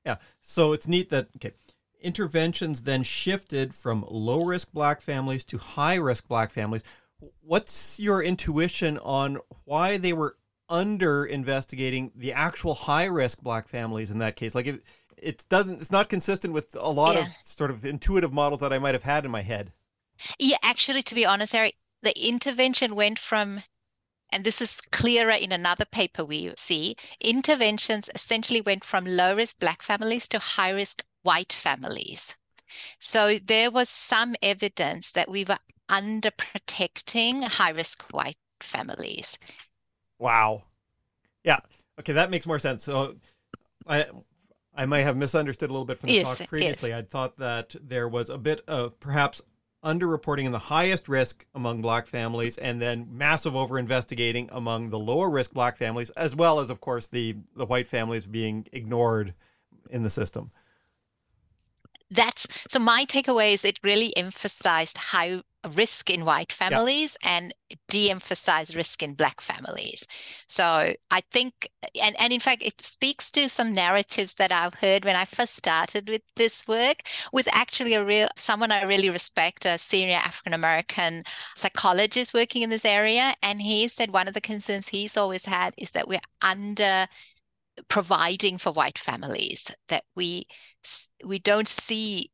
yeah 0.08 0.16
so 0.42 0.74
it's 0.74 0.88
neat 0.88 1.10
that 1.10 1.28
okay 1.36 1.52
interventions 2.02 2.84
then 2.84 3.04
shifted 3.04 3.74
from 3.74 4.06
low 4.10 4.44
risk 4.44 4.72
black 4.72 5.02
families 5.02 5.44
to 5.44 5.58
high 5.58 5.96
risk 5.96 6.28
black 6.28 6.52
families 6.52 6.84
what's 7.42 8.00
your 8.00 8.22
intuition 8.24 8.98
on 9.00 9.38
why 9.66 9.98
they 9.98 10.14
were 10.14 10.38
under 10.70 11.26
investigating 11.26 12.12
the 12.16 12.34
actual 12.34 12.74
high 12.74 13.06
risk 13.06 13.42
black 13.42 13.68
families 13.68 14.12
in 14.12 14.18
that 14.20 14.36
case 14.36 14.54
like 14.54 14.68
if 14.68 14.80
it 15.18 15.46
doesn't 15.50 15.82
it's 15.82 15.92
not 15.92 16.10
consistent 16.10 16.54
with 16.54 16.76
a 16.80 16.90
lot 16.90 17.16
yeah. 17.16 17.22
of 17.22 17.28
sort 17.44 17.72
of 17.72 17.86
intuitive 17.86 18.34
models 18.34 18.62
that 18.62 18.72
I 18.72 18.80
might 18.80 18.96
have 18.96 19.04
had 19.04 19.26
in 19.26 19.32
my 19.32 19.42
head. 19.42 19.72
Yeah, 20.40 20.58
actually 20.64 21.04
to 21.04 21.16
be 21.16 21.26
honest, 21.26 21.54
Eric, 21.54 21.76
the 22.02 22.14
intervention 22.28 22.96
went 22.96 23.20
from 23.20 23.62
and 24.32 24.44
this 24.44 24.62
is 24.62 24.82
clearer 24.82 25.32
in 25.32 25.52
another 25.52 25.86
paper 25.86 26.24
we 26.26 26.54
see, 26.58 26.96
interventions 27.22 28.10
essentially 28.14 28.62
went 28.62 28.84
from 28.84 29.06
low 29.06 29.36
risk 29.36 29.60
black 29.60 29.82
families 29.82 30.28
to 30.30 30.40
high 30.40 30.72
risk 30.72 31.04
white 31.24 31.54
families. 31.54 32.36
So 33.00 33.40
there 33.40 33.72
was 33.72 33.90
some 33.90 34.36
evidence 34.42 35.12
that 35.12 35.30
we 35.30 35.46
were 35.46 35.60
under 35.90 36.32
protecting 36.32 37.42
high 37.44 37.72
risk 37.72 38.04
white 38.12 38.38
families. 38.60 39.38
Wow. 40.20 40.64
Yeah. 41.44 41.60
Okay, 42.00 42.14
that 42.14 42.30
makes 42.30 42.46
more 42.46 42.60
sense. 42.60 42.84
So 42.84 43.16
I 43.88 44.06
I 44.76 44.86
might 44.86 45.02
have 45.02 45.18
misunderstood 45.18 45.70
a 45.70 45.74
little 45.74 45.86
bit 45.86 45.98
from 45.98 46.08
the 46.10 46.16
yes, 46.16 46.38
talk 46.38 46.48
previously. 46.48 46.90
Yes. 46.90 47.00
I 47.00 47.02
thought 47.04 47.38
that 47.38 47.76
there 47.82 48.08
was 48.08 48.30
a 48.30 48.38
bit 48.38 48.62
of 48.68 49.00
perhaps 49.00 49.42
underreporting 49.84 50.46
in 50.46 50.52
the 50.52 50.60
highest 50.60 51.08
risk 51.08 51.46
among 51.54 51.82
black 51.82 52.08
families 52.08 52.58
and 52.58 52.82
then 52.82 53.08
massive 53.12 53.56
over 53.56 53.78
investigating 53.78 54.50
among 54.52 54.90
the 54.90 55.00
lower 55.00 55.30
risk 55.30 55.54
black 55.54 55.78
families 55.78 56.10
as 56.12 56.36
well 56.36 56.60
as 56.60 56.70
of 56.70 56.82
course 56.82 57.08
the 57.08 57.36
the 57.56 57.66
white 57.66 57.88
families 57.88 58.26
being 58.26 58.68
ignored 58.72 59.34
in 59.90 60.04
the 60.04 60.10
system. 60.10 60.52
That's 62.10 62.48
so 62.70 62.80
my 62.80 63.06
takeaway 63.06 63.54
is 63.54 63.66
it 63.66 63.80
really 63.84 64.16
emphasized 64.16 64.98
high 64.98 65.42
risk 65.76 66.10
in 66.10 66.24
white 66.24 66.52
families 66.52 67.18
yeah. 67.22 67.38
and 67.38 67.56
de-emphasize 67.90 68.76
risk 68.76 69.04
in 69.04 69.14
black 69.14 69.42
families 69.42 70.08
so 70.48 70.94
i 71.12 71.22
think 71.32 71.70
and, 72.02 72.16
and 72.20 72.32
in 72.32 72.40
fact 72.40 72.64
it 72.64 72.82
speaks 72.82 73.32
to 73.32 73.50
some 73.50 73.74
narratives 73.74 74.36
that 74.36 74.52
i've 74.52 74.76
heard 74.76 75.04
when 75.04 75.16
i 75.16 75.26
first 75.26 75.56
started 75.56 76.08
with 76.08 76.22
this 76.36 76.68
work 76.68 77.02
with 77.34 77.48
actually 77.52 77.94
a 77.94 78.06
real 78.06 78.28
someone 78.36 78.72
i 78.72 78.84
really 78.84 79.10
respect 79.10 79.66
a 79.66 79.78
senior 79.78 80.18
african 80.18 80.54
american 80.54 81.24
psychologist 81.56 82.34
working 82.34 82.62
in 82.62 82.70
this 82.70 82.86
area 82.86 83.34
and 83.42 83.62
he 83.62 83.88
said 83.88 84.12
one 84.12 84.28
of 84.28 84.34
the 84.34 84.42
concerns 84.42 84.88
he's 84.88 85.18
always 85.18 85.46
had 85.46 85.74
is 85.78 85.92
that 85.92 86.08
we're 86.08 86.20
under 86.42 87.08
providing 87.90 88.58
for 88.58 88.72
white 88.72 88.98
families 88.98 89.72
that 89.90 90.04
we 90.16 90.48
we 91.26 91.40
don't 91.40 91.68
see 91.68 92.32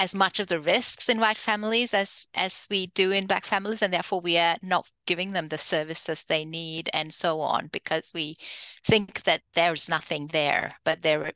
as 0.00 0.14
much 0.14 0.40
of 0.40 0.46
the 0.46 0.58
risks 0.58 1.10
in 1.10 1.20
white 1.20 1.36
families 1.36 1.92
as 1.92 2.28
as 2.34 2.66
we 2.70 2.86
do 2.88 3.12
in 3.12 3.26
black 3.26 3.44
families 3.44 3.82
and 3.82 3.92
therefore 3.92 4.22
we 4.22 4.38
are 4.38 4.56
not 4.62 4.88
giving 5.06 5.32
them 5.32 5.48
the 5.48 5.58
services 5.58 6.24
they 6.24 6.44
need 6.44 6.88
and 6.94 7.12
so 7.12 7.40
on 7.40 7.68
because 7.70 8.10
we 8.14 8.34
think 8.82 9.22
that 9.24 9.42
there's 9.54 9.90
nothing 9.90 10.26
there 10.28 10.74
but 10.84 11.02
there 11.02 11.30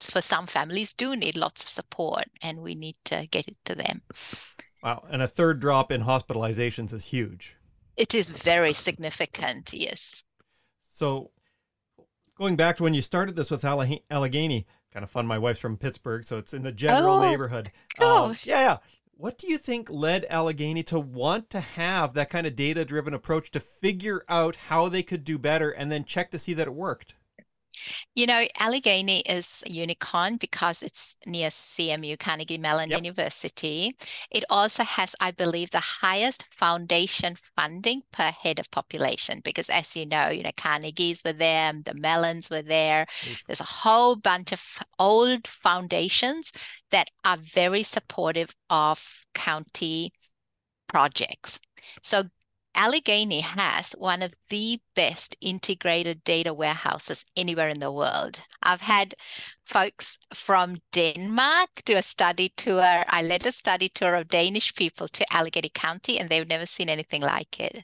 for 0.00 0.20
some 0.20 0.46
families 0.46 0.92
do 0.92 1.14
need 1.14 1.36
lots 1.36 1.62
of 1.62 1.68
support 1.68 2.24
and 2.42 2.58
we 2.58 2.74
need 2.74 2.96
to 3.04 3.26
get 3.30 3.46
it 3.46 3.56
to 3.64 3.76
them. 3.76 4.02
Wow 4.82 5.04
and 5.08 5.22
a 5.22 5.28
third 5.28 5.60
drop 5.60 5.92
in 5.92 6.02
hospitalizations 6.02 6.92
is 6.92 7.04
huge. 7.04 7.56
It 7.96 8.12
is 8.12 8.30
very 8.30 8.72
significant 8.72 9.72
yes. 9.72 10.24
So 10.82 11.30
going 12.38 12.56
back 12.56 12.76
to 12.76 12.84
when 12.84 12.94
you 12.94 13.02
started 13.02 13.36
this 13.36 13.50
with 13.50 13.64
Allegheny, 13.64 14.66
kind 14.92 15.04
of 15.04 15.10
fun. 15.10 15.26
My 15.26 15.38
wife's 15.38 15.60
from 15.60 15.76
Pittsburgh, 15.76 16.24
so 16.24 16.38
it's 16.38 16.54
in 16.54 16.62
the 16.62 16.72
general 16.72 17.16
oh, 17.16 17.20
neighborhood. 17.20 17.70
Um, 18.00 18.36
yeah, 18.44 18.60
yeah. 18.60 18.76
What 19.16 19.36
do 19.36 19.50
you 19.50 19.58
think 19.58 19.90
led 19.90 20.24
Allegheny 20.30 20.84
to 20.84 21.00
want 21.00 21.50
to 21.50 21.58
have 21.58 22.14
that 22.14 22.30
kind 22.30 22.46
of 22.46 22.54
data 22.54 22.84
driven 22.84 23.12
approach 23.12 23.50
to 23.50 23.60
figure 23.60 24.22
out 24.28 24.54
how 24.54 24.88
they 24.88 25.02
could 25.02 25.24
do 25.24 25.38
better 25.38 25.70
and 25.70 25.90
then 25.90 26.04
check 26.04 26.30
to 26.30 26.38
see 26.38 26.54
that 26.54 26.68
it 26.68 26.74
worked? 26.74 27.16
You 28.14 28.26
know, 28.26 28.44
Allegheny 28.58 29.20
is 29.20 29.62
a 29.66 29.70
unicorn 29.70 30.36
because 30.36 30.82
it's 30.82 31.16
near 31.26 31.50
CMU, 31.50 32.18
Carnegie 32.18 32.58
Mellon 32.58 32.90
yep. 32.90 33.00
University. 33.02 33.96
It 34.30 34.44
also 34.50 34.84
has, 34.84 35.14
I 35.20 35.30
believe, 35.30 35.70
the 35.70 35.78
highest 35.78 36.44
foundation 36.50 37.36
funding 37.56 38.02
per 38.12 38.30
head 38.30 38.58
of 38.58 38.70
population 38.70 39.40
because, 39.44 39.70
as 39.70 39.96
you 39.96 40.06
know, 40.06 40.28
you 40.28 40.42
know, 40.42 40.50
Carnegie's 40.56 41.22
were 41.24 41.32
there, 41.32 41.72
the 41.84 41.94
Mellons 41.94 42.50
were 42.50 42.62
there. 42.62 43.06
There's 43.46 43.60
a 43.60 43.64
whole 43.64 44.16
bunch 44.16 44.52
of 44.52 44.62
old 44.98 45.46
foundations 45.46 46.52
that 46.90 47.10
are 47.24 47.36
very 47.36 47.82
supportive 47.82 48.54
of 48.70 49.24
county 49.34 50.12
projects. 50.88 51.60
So 52.02 52.24
Allegheny 52.78 53.40
has 53.40 53.90
one 53.98 54.22
of 54.22 54.36
the 54.50 54.80
best 54.94 55.36
integrated 55.40 56.22
data 56.22 56.54
warehouses 56.54 57.24
anywhere 57.36 57.68
in 57.68 57.80
the 57.80 57.90
world. 57.90 58.40
I've 58.62 58.82
had 58.82 59.16
folks 59.64 60.20
from 60.32 60.76
Denmark 60.92 61.82
do 61.84 61.96
a 61.96 62.02
study 62.02 62.52
tour. 62.56 63.02
I 63.08 63.22
led 63.22 63.44
a 63.46 63.50
study 63.50 63.88
tour 63.88 64.14
of 64.14 64.28
Danish 64.28 64.76
people 64.76 65.08
to 65.08 65.26
Allegheny 65.34 65.70
County, 65.74 66.20
and 66.20 66.30
they've 66.30 66.46
never 66.46 66.66
seen 66.66 66.88
anything 66.88 67.20
like 67.20 67.58
it. 67.58 67.82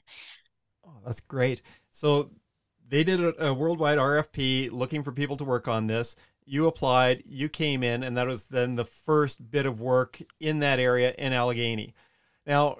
Oh, 0.87 1.01
that's 1.05 1.19
great. 1.19 1.61
So 1.89 2.31
they 2.87 3.03
did 3.03 3.19
a, 3.19 3.47
a 3.47 3.53
worldwide 3.53 3.97
RFP 3.97 4.71
looking 4.71 5.03
for 5.03 5.11
people 5.11 5.35
to 5.35 5.43
work 5.43 5.67
on 5.67 5.87
this. 5.87 6.15
You 6.45 6.67
applied, 6.67 7.21
you 7.25 7.49
came 7.49 7.83
in, 7.83 8.01
and 8.01 8.15
that 8.15 8.27
was 8.27 8.47
then 8.47 8.75
the 8.75 8.85
first 8.85 9.51
bit 9.51 9.65
of 9.65 9.81
work 9.81 10.21
in 10.39 10.59
that 10.59 10.79
area 10.79 11.13
in 11.17 11.33
Allegheny. 11.33 11.93
Now, 12.47 12.77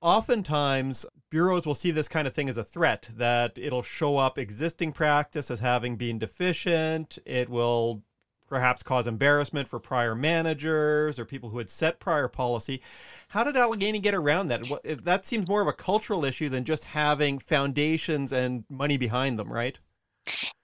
oftentimes 0.00 1.04
bureaus 1.30 1.66
will 1.66 1.74
see 1.74 1.90
this 1.90 2.08
kind 2.08 2.26
of 2.26 2.34
thing 2.34 2.48
as 2.48 2.56
a 2.56 2.64
threat 2.64 3.08
that 3.16 3.58
it'll 3.58 3.82
show 3.82 4.16
up 4.16 4.38
existing 4.38 4.92
practice 4.92 5.50
as 5.50 5.60
having 5.60 5.96
been 5.96 6.18
deficient. 6.18 7.18
It 7.26 7.48
will 7.48 8.02
perhaps 8.48 8.82
cause 8.82 9.06
embarrassment 9.06 9.68
for 9.68 9.78
prior 9.78 10.14
managers 10.14 11.18
or 11.18 11.26
people 11.26 11.50
who 11.50 11.58
had 11.58 11.68
set 11.68 12.00
prior 12.00 12.28
policy. 12.28 12.80
How 13.28 13.44
did 13.44 13.56
allegheny 13.56 13.98
get 13.98 14.14
around 14.14 14.48
that? 14.48 15.04
That 15.04 15.26
seems 15.26 15.48
more 15.48 15.60
of 15.60 15.68
a 15.68 15.72
cultural 15.72 16.24
issue 16.24 16.48
than 16.48 16.64
just 16.64 16.84
having 16.84 17.38
foundations 17.38 18.32
and 18.32 18.64
money 18.70 18.96
behind 18.96 19.38
them 19.38 19.52
right 19.52 19.78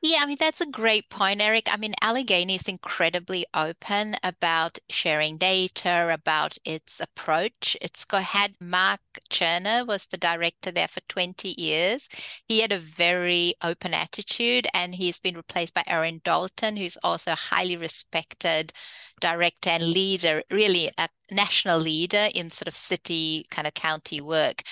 yeah, 0.03 0.19
I 0.21 0.27
mean, 0.27 0.37
that's 0.39 0.61
a 0.61 0.67
great 0.67 1.09
point, 1.09 1.41
Eric. 1.41 1.65
I 1.73 1.77
mean, 1.77 1.95
Allegheny 2.03 2.57
is 2.57 2.69
incredibly 2.69 3.47
open 3.55 4.17
about 4.23 4.79
sharing 4.91 5.39
data, 5.39 6.11
about 6.13 6.59
its 6.65 7.01
approach. 7.01 7.77
It's 7.81 8.05
had 8.13 8.55
Marc 8.61 9.01
Cherna 9.31 9.87
was 9.87 10.07
the 10.07 10.17
director 10.19 10.71
there 10.71 10.89
for 10.89 11.01
20 11.09 11.55
years. 11.59 12.09
He 12.47 12.61
had 12.61 12.73
a 12.73 12.79
very 12.79 13.55
open 13.63 13.95
attitude 13.95 14.67
and 14.75 14.95
he's 14.95 15.21
been 15.21 15.37
replaced 15.37 15.75
by 15.75 15.85
Erin 15.87 16.21
Dalton, 16.23 16.77
who's 16.77 16.99
also 17.03 17.33
a 17.33 17.37
highly 17.37 17.77
respected 17.77 18.73
director 19.21 19.71
and 19.71 19.85
leader, 19.85 20.43
really 20.51 20.91
a 20.99 21.09
national 21.31 21.79
leader 21.79 22.29
in 22.35 22.51
sort 22.51 22.69
of 22.69 22.75
city 22.75 23.47
kind 23.51 23.67
of 23.67 23.75
county 23.75 24.21
work. 24.21 24.63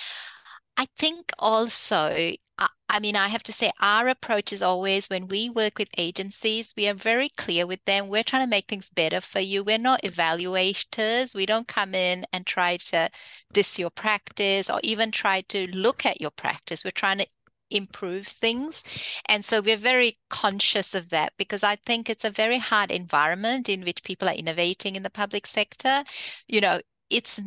I 0.77 0.87
think 0.97 1.31
also, 1.39 2.33
uh, 2.57 2.67
I 2.93 2.99
mean, 2.99 3.15
I 3.15 3.27
have 3.29 3.41
to 3.43 3.51
say, 3.51 3.71
our 3.79 4.07
approach 4.07 4.53
is 4.53 4.61
always 4.61 5.09
when 5.09 5.27
we 5.27 5.49
work 5.49 5.79
with 5.79 5.89
agencies, 5.97 6.75
we 6.77 6.87
are 6.87 6.93
very 6.93 7.27
clear 7.27 7.65
with 7.65 7.83
them. 7.85 8.07
We're 8.07 8.23
trying 8.23 8.43
to 8.43 8.47
make 8.47 8.67
things 8.67 8.91
better 8.91 9.19
for 9.19 9.39
you. 9.39 9.63
We're 9.63 9.79
not 9.79 10.03
evaluators. 10.03 11.33
We 11.33 11.47
don't 11.47 11.67
come 11.67 11.95
in 11.95 12.27
and 12.31 12.45
try 12.45 12.77
to 12.77 13.09
diss 13.51 13.79
your 13.79 13.89
practice 13.89 14.69
or 14.69 14.79
even 14.83 15.09
try 15.09 15.41
to 15.41 15.65
look 15.71 16.05
at 16.05 16.21
your 16.21 16.29
practice. 16.29 16.85
We're 16.85 16.91
trying 16.91 17.17
to 17.17 17.27
improve 17.71 18.27
things. 18.27 18.83
And 19.25 19.43
so 19.43 19.59
we're 19.59 19.75
very 19.75 20.19
conscious 20.29 20.93
of 20.93 21.09
that 21.09 21.33
because 21.35 21.63
I 21.63 21.77
think 21.77 22.11
it's 22.11 22.25
a 22.25 22.29
very 22.29 22.59
hard 22.59 22.91
environment 22.91 23.69
in 23.69 23.81
which 23.83 24.03
people 24.03 24.29
are 24.29 24.35
innovating 24.35 24.95
in 24.95 25.01
the 25.01 25.09
public 25.09 25.47
sector. 25.47 26.03
You 26.47 26.61
know, 26.61 26.81
it's 27.09 27.41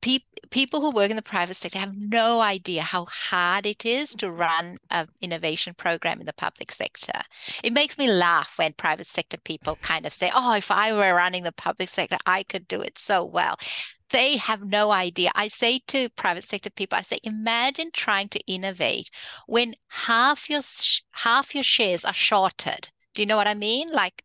pe- 0.00 0.18
people 0.50 0.80
who 0.80 0.90
work 0.90 1.10
in 1.10 1.16
the 1.16 1.22
private 1.22 1.54
sector 1.54 1.78
have 1.78 1.96
no 1.96 2.40
idea 2.40 2.82
how 2.82 3.06
hard 3.06 3.66
it 3.66 3.84
is 3.84 4.10
to 4.16 4.30
run 4.30 4.78
an 4.90 5.08
innovation 5.20 5.74
program 5.74 6.20
in 6.20 6.26
the 6.26 6.32
public 6.32 6.72
sector. 6.72 7.20
It 7.62 7.72
makes 7.72 7.98
me 7.98 8.10
laugh 8.10 8.54
when 8.56 8.72
private 8.72 9.06
sector 9.06 9.38
people 9.38 9.76
kind 9.76 10.06
of 10.06 10.12
say, 10.12 10.30
oh, 10.34 10.54
if 10.54 10.70
I 10.70 10.92
were 10.92 11.14
running 11.14 11.44
the 11.44 11.52
public 11.52 11.88
sector, 11.88 12.18
I 12.26 12.42
could 12.42 12.68
do 12.68 12.80
it 12.80 12.98
so 12.98 13.24
well. 13.24 13.56
They 14.10 14.38
have 14.38 14.64
no 14.64 14.90
idea. 14.90 15.30
I 15.36 15.46
say 15.48 15.80
to 15.88 16.08
private 16.10 16.44
sector 16.44 16.70
people, 16.70 16.98
I 16.98 17.02
say, 17.02 17.20
imagine 17.22 17.90
trying 17.92 18.28
to 18.30 18.40
innovate 18.46 19.10
when 19.46 19.74
half 19.88 20.50
your 20.50 20.62
half 21.12 21.54
your 21.54 21.64
shares 21.64 22.04
are 22.04 22.12
shorted. 22.12 22.90
Do 23.14 23.22
you 23.22 23.26
know 23.26 23.36
what 23.36 23.46
I 23.46 23.54
mean? 23.54 23.88
Like 23.92 24.24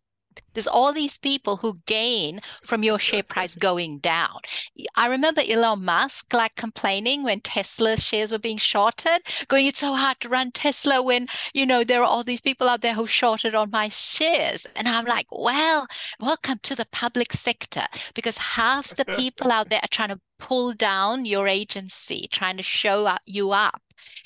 there's 0.54 0.68
all 0.68 0.94
these 0.94 1.18
people 1.18 1.58
who 1.58 1.80
gain 1.86 2.42
from 2.64 2.84
your 2.84 2.98
share 3.00 3.24
price 3.24 3.56
going 3.56 4.00
down. 4.00 4.40
I 4.96 5.08
remember 5.08 5.42
Elon 5.48 5.84
Musk 5.84 6.34
like 6.34 6.56
complaining 6.56 7.24
when 7.24 7.42
Tesla 7.42 7.98
shares 7.98 8.32
were 8.32 8.40
being 8.40 8.58
shorted, 8.58 9.22
going, 9.48 9.68
it's 9.68 9.80
so 9.80 9.96
hard 9.96 10.20
to 10.22 10.30
run 10.30 10.52
Tesla 10.52 11.02
when, 11.02 11.28
you 11.54 11.66
know, 11.66 11.84
there 11.84 12.02
are 12.02 12.08
all 12.08 12.24
these 12.24 12.42
people 12.42 12.70
out 12.70 12.82
there 12.82 12.94
who 12.94 13.08
shorted 13.08 13.54
on 13.54 13.70
my 13.72 13.90
shares. 13.90 14.66
And 14.76 14.88
I'm 14.88 15.06
like, 15.06 15.28
well, 15.32 15.88
welcome 16.20 16.60
to 16.64 16.76
the 16.76 16.86
public 16.92 17.34
sector 17.34 17.86
because 18.14 18.38
half 18.38 18.96
the 18.96 19.06
people 19.18 19.52
out 19.52 19.70
there 19.70 19.80
are 19.84 19.90
trying 19.90 20.10
to 20.10 20.22
pull 20.40 20.74
down 20.74 21.26
your 21.26 21.48
agency, 21.48 22.28
trying 22.32 22.58
to 22.58 22.64
show 22.64 23.16
you 23.26 23.52
up 23.52 23.82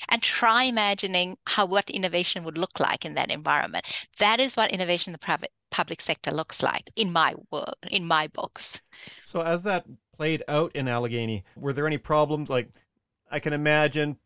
and 0.08 0.22
try 0.22 0.64
imagining 0.64 1.36
how 1.46 1.66
what 1.66 1.90
innovation 1.90 2.44
would 2.44 2.58
look 2.58 2.80
like 2.80 3.04
in 3.04 3.14
that 3.14 3.30
environment. 3.30 3.86
That 4.18 4.40
is 4.40 4.56
what 4.56 4.72
innovation 4.72 5.10
in 5.10 5.12
the 5.12 5.18
private 5.18 5.50
public 5.70 6.00
sector 6.00 6.30
looks 6.30 6.62
like 6.62 6.90
in 6.96 7.12
my 7.12 7.34
world, 7.50 7.76
in 7.90 8.06
my 8.06 8.26
books. 8.28 8.80
So 9.22 9.40
as 9.40 9.62
that 9.62 9.86
played 10.14 10.42
out 10.48 10.74
in 10.74 10.88
Allegheny, 10.88 11.44
were 11.56 11.72
there 11.72 11.86
any 11.86 11.98
problems? 11.98 12.50
Like 12.50 12.70
I 13.30 13.38
can 13.38 13.52
imagine 13.52 14.18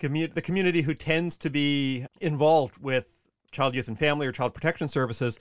commu- 0.00 0.32
the 0.32 0.42
community 0.42 0.82
who 0.82 0.94
tends 0.94 1.36
to 1.38 1.50
be 1.50 2.06
involved 2.20 2.78
with 2.82 3.14
child, 3.52 3.74
youth, 3.74 3.88
and 3.88 3.98
family 3.98 4.26
or 4.26 4.32
child 4.32 4.54
protection 4.54 4.88
services 4.88 5.38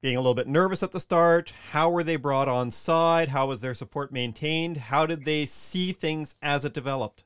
being 0.00 0.16
a 0.16 0.20
little 0.20 0.34
bit 0.34 0.46
nervous 0.46 0.82
at 0.82 0.92
the 0.92 1.00
start. 1.00 1.54
How 1.70 1.90
were 1.90 2.02
they 2.02 2.16
brought 2.16 2.48
on 2.48 2.70
side? 2.70 3.30
How 3.30 3.46
was 3.46 3.62
their 3.62 3.72
support 3.72 4.12
maintained? 4.12 4.76
How 4.76 5.06
did 5.06 5.24
they 5.24 5.46
see 5.46 5.92
things 5.92 6.34
as 6.42 6.64
it 6.64 6.74
developed? 6.74 7.24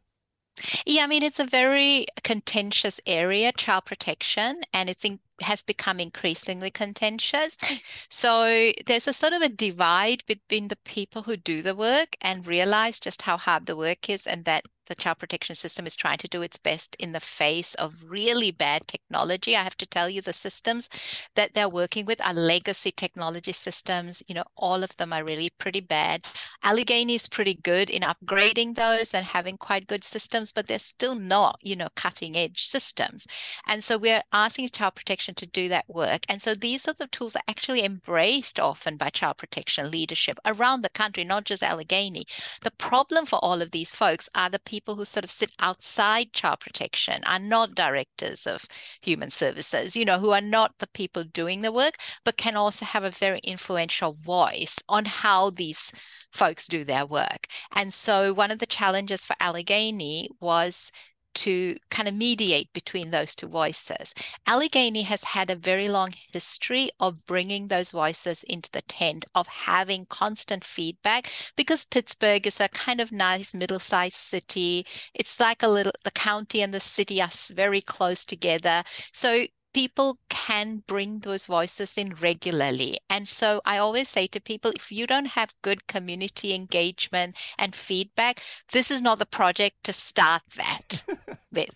Yeah, 0.86 1.04
I 1.04 1.06
mean, 1.06 1.22
it's 1.22 1.40
a 1.40 1.44
very 1.44 2.06
contentious 2.24 3.00
area, 3.06 3.52
child 3.52 3.84
protection, 3.84 4.62
and 4.72 4.88
it's 4.88 5.04
in, 5.04 5.20
has 5.42 5.62
become 5.62 6.00
increasingly 6.00 6.70
contentious. 6.70 7.56
Mm. 7.56 7.82
So 8.08 8.72
there's 8.86 9.06
a 9.06 9.12
sort 9.12 9.32
of 9.32 9.42
a 9.42 9.48
divide 9.48 10.24
between 10.26 10.68
the 10.68 10.76
people 10.76 11.22
who 11.22 11.36
do 11.36 11.62
the 11.62 11.74
work 11.74 12.16
and 12.20 12.46
realize 12.46 13.00
just 13.00 13.22
how 13.22 13.36
hard 13.36 13.66
the 13.66 13.76
work 13.76 14.08
is, 14.10 14.26
and 14.26 14.44
that 14.44 14.64
the 14.88 14.94
child 14.94 15.18
protection 15.18 15.54
system 15.54 15.86
is 15.86 15.96
trying 15.96 16.18
to 16.18 16.28
do 16.28 16.42
its 16.42 16.56
best 16.56 16.96
in 16.98 17.12
the 17.12 17.20
face 17.20 17.74
of 17.74 17.94
really 18.06 18.50
bad 18.50 18.86
technology. 18.86 19.54
I 19.54 19.62
have 19.62 19.76
to 19.78 19.86
tell 19.86 20.08
you, 20.08 20.20
the 20.20 20.32
systems 20.32 20.88
that 21.34 21.54
they're 21.54 21.68
working 21.68 22.06
with 22.06 22.20
are 22.24 22.34
legacy 22.34 22.90
technology 22.90 23.52
systems. 23.52 24.22
You 24.26 24.34
know, 24.34 24.44
all 24.56 24.82
of 24.82 24.96
them 24.96 25.12
are 25.12 25.24
really 25.24 25.50
pretty 25.58 25.80
bad. 25.80 26.24
Allegheny 26.62 27.14
is 27.14 27.28
pretty 27.28 27.54
good 27.54 27.90
in 27.90 28.02
upgrading 28.02 28.74
those 28.74 29.14
and 29.14 29.26
having 29.26 29.56
quite 29.58 29.86
good 29.86 30.04
systems, 30.04 30.52
but 30.52 30.66
they're 30.66 30.78
still 30.78 31.14
not, 31.14 31.58
you 31.62 31.76
know, 31.76 31.88
cutting 31.94 32.36
edge 32.36 32.66
systems. 32.66 33.26
And 33.66 33.84
so 33.84 33.98
we're 33.98 34.22
asking 34.32 34.68
child 34.70 34.94
protection 34.94 35.34
to 35.36 35.46
do 35.46 35.68
that 35.68 35.84
work. 35.88 36.22
And 36.28 36.40
so 36.40 36.54
these 36.54 36.82
sorts 36.82 37.00
of 37.00 37.10
tools 37.10 37.36
are 37.36 37.42
actually 37.48 37.84
embraced 37.84 38.58
often 38.58 38.96
by 38.96 39.10
child 39.10 39.36
protection 39.36 39.90
leadership 39.90 40.38
around 40.44 40.82
the 40.82 40.88
country, 40.88 41.24
not 41.24 41.44
just 41.44 41.62
Allegheny. 41.62 42.24
The 42.62 42.70
problem 42.70 43.26
for 43.26 43.38
all 43.42 43.60
of 43.60 43.70
these 43.70 43.90
folks 43.90 44.28
are 44.34 44.48
the 44.48 44.58
people 44.58 44.77
people 44.78 44.94
who 44.94 45.04
sort 45.04 45.24
of 45.24 45.30
sit 45.30 45.50
outside 45.58 46.32
child 46.32 46.60
protection 46.60 47.20
are 47.24 47.40
not 47.40 47.74
directors 47.74 48.46
of 48.46 48.64
human 49.02 49.28
services, 49.28 49.96
you 49.96 50.04
know, 50.04 50.20
who 50.20 50.30
are 50.30 50.40
not 50.40 50.72
the 50.78 50.86
people 50.94 51.24
doing 51.24 51.62
the 51.62 51.72
work, 51.72 51.96
but 52.24 52.36
can 52.36 52.54
also 52.54 52.84
have 52.84 53.02
a 53.02 53.10
very 53.10 53.40
influential 53.40 54.12
voice 54.12 54.78
on 54.88 55.04
how 55.04 55.50
these 55.50 55.90
folks 56.32 56.68
do 56.68 56.84
their 56.84 57.04
work. 57.04 57.48
And 57.74 57.92
so 57.92 58.32
one 58.32 58.52
of 58.52 58.60
the 58.60 58.66
challenges 58.66 59.26
for 59.26 59.34
Allegheny 59.40 60.28
was 60.40 60.92
to 61.34 61.76
kind 61.90 62.08
of 62.08 62.14
mediate 62.14 62.72
between 62.72 63.10
those 63.10 63.34
two 63.34 63.46
voices. 63.46 64.14
Allegheny 64.46 65.02
has 65.02 65.24
had 65.24 65.50
a 65.50 65.56
very 65.56 65.88
long 65.88 66.12
history 66.32 66.90
of 67.00 67.26
bringing 67.26 67.68
those 67.68 67.90
voices 67.90 68.44
into 68.44 68.70
the 68.72 68.82
tent, 68.82 69.24
of 69.34 69.46
having 69.46 70.06
constant 70.06 70.64
feedback, 70.64 71.30
because 71.56 71.84
Pittsburgh 71.84 72.46
is 72.46 72.60
a 72.60 72.68
kind 72.68 73.00
of 73.00 73.12
nice 73.12 73.54
middle 73.54 73.78
sized 73.78 74.16
city. 74.16 74.86
It's 75.14 75.38
like 75.40 75.62
a 75.62 75.68
little, 75.68 75.92
the 76.04 76.10
county 76.10 76.62
and 76.62 76.74
the 76.74 76.80
city 76.80 77.20
are 77.22 77.30
very 77.52 77.80
close 77.80 78.24
together. 78.24 78.82
So 79.12 79.44
people 79.78 80.18
can 80.28 80.82
bring 80.88 81.20
those 81.20 81.46
voices 81.46 81.96
in 81.96 82.12
regularly. 82.20 82.98
And 83.08 83.28
so 83.28 83.60
I 83.64 83.78
always 83.78 84.08
say 84.08 84.26
to 84.26 84.40
people 84.40 84.72
if 84.72 84.90
you 84.90 85.06
don't 85.06 85.36
have 85.38 85.54
good 85.62 85.86
community 85.86 86.52
engagement 86.52 87.36
and 87.56 87.76
feedback, 87.76 88.42
this 88.72 88.90
is 88.90 89.02
not 89.02 89.20
the 89.20 89.24
project 89.40 89.84
to 89.84 89.92
start 89.92 90.42
that 90.56 91.04
with, 91.52 91.70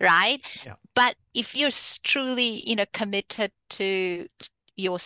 right? 0.00 0.40
Yeah. 0.66 0.74
But 0.96 1.14
if 1.32 1.54
you're 1.54 1.70
truly, 2.02 2.60
you 2.68 2.74
know, 2.74 2.86
committed 2.92 3.52
to 3.78 4.26
your 4.74 4.98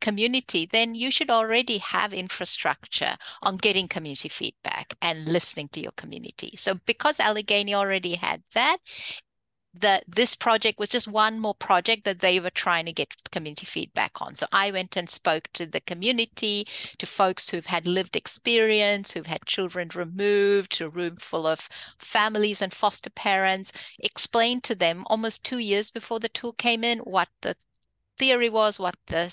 community, 0.00 0.66
then 0.72 0.94
you 0.94 1.10
should 1.10 1.28
already 1.28 1.76
have 1.76 2.14
infrastructure 2.14 3.16
on 3.42 3.58
getting 3.58 3.88
community 3.88 4.30
feedback 4.30 4.94
and 5.02 5.26
listening 5.26 5.68
to 5.72 5.82
your 5.82 5.92
community. 5.98 6.52
So 6.56 6.80
because 6.86 7.20
Allegheny 7.20 7.74
already 7.74 8.14
had 8.14 8.42
that, 8.54 8.78
that 9.72 10.04
this 10.08 10.34
project 10.34 10.78
was 10.78 10.88
just 10.88 11.06
one 11.06 11.38
more 11.38 11.54
project 11.54 12.04
that 12.04 12.20
they 12.20 12.40
were 12.40 12.50
trying 12.50 12.86
to 12.86 12.92
get 12.92 13.30
community 13.30 13.66
feedback 13.66 14.20
on. 14.20 14.34
So 14.34 14.46
I 14.52 14.70
went 14.70 14.96
and 14.96 15.08
spoke 15.08 15.48
to 15.54 15.66
the 15.66 15.80
community, 15.80 16.66
to 16.98 17.06
folks 17.06 17.50
who've 17.50 17.66
had 17.66 17.86
lived 17.86 18.16
experience, 18.16 19.12
who've 19.12 19.26
had 19.26 19.46
children 19.46 19.90
removed, 19.94 20.72
to 20.72 20.86
a 20.86 20.88
room 20.88 21.16
full 21.16 21.46
of 21.46 21.68
families 21.98 22.60
and 22.60 22.74
foster 22.74 23.10
parents, 23.10 23.72
explained 23.98 24.64
to 24.64 24.74
them 24.74 25.04
almost 25.06 25.44
two 25.44 25.58
years 25.58 25.90
before 25.90 26.18
the 26.18 26.28
tool 26.28 26.52
came 26.52 26.82
in 26.82 26.98
what 27.00 27.28
the 27.42 27.56
theory 28.18 28.50
was, 28.50 28.78
what 28.78 28.96
the 29.06 29.30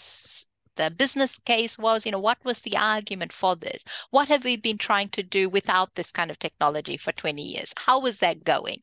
the 0.77 0.91
business 0.91 1.39
case 1.39 1.77
was 1.77 2.05
you 2.05 2.11
know 2.11 2.19
what 2.19 2.37
was 2.43 2.61
the 2.61 2.77
argument 2.77 3.33
for 3.33 3.55
this? 3.55 3.83
What 4.11 4.27
have 4.29 4.45
we 4.45 4.57
been 4.57 4.77
trying 4.77 5.09
to 5.09 5.23
do 5.23 5.49
without 5.49 5.95
this 5.95 6.11
kind 6.11 6.31
of 6.31 6.39
technology 6.39 6.97
for 6.97 7.11
20 7.11 7.41
years? 7.41 7.73
How 7.77 7.99
was 7.99 8.19
that 8.19 8.43
going? 8.43 8.81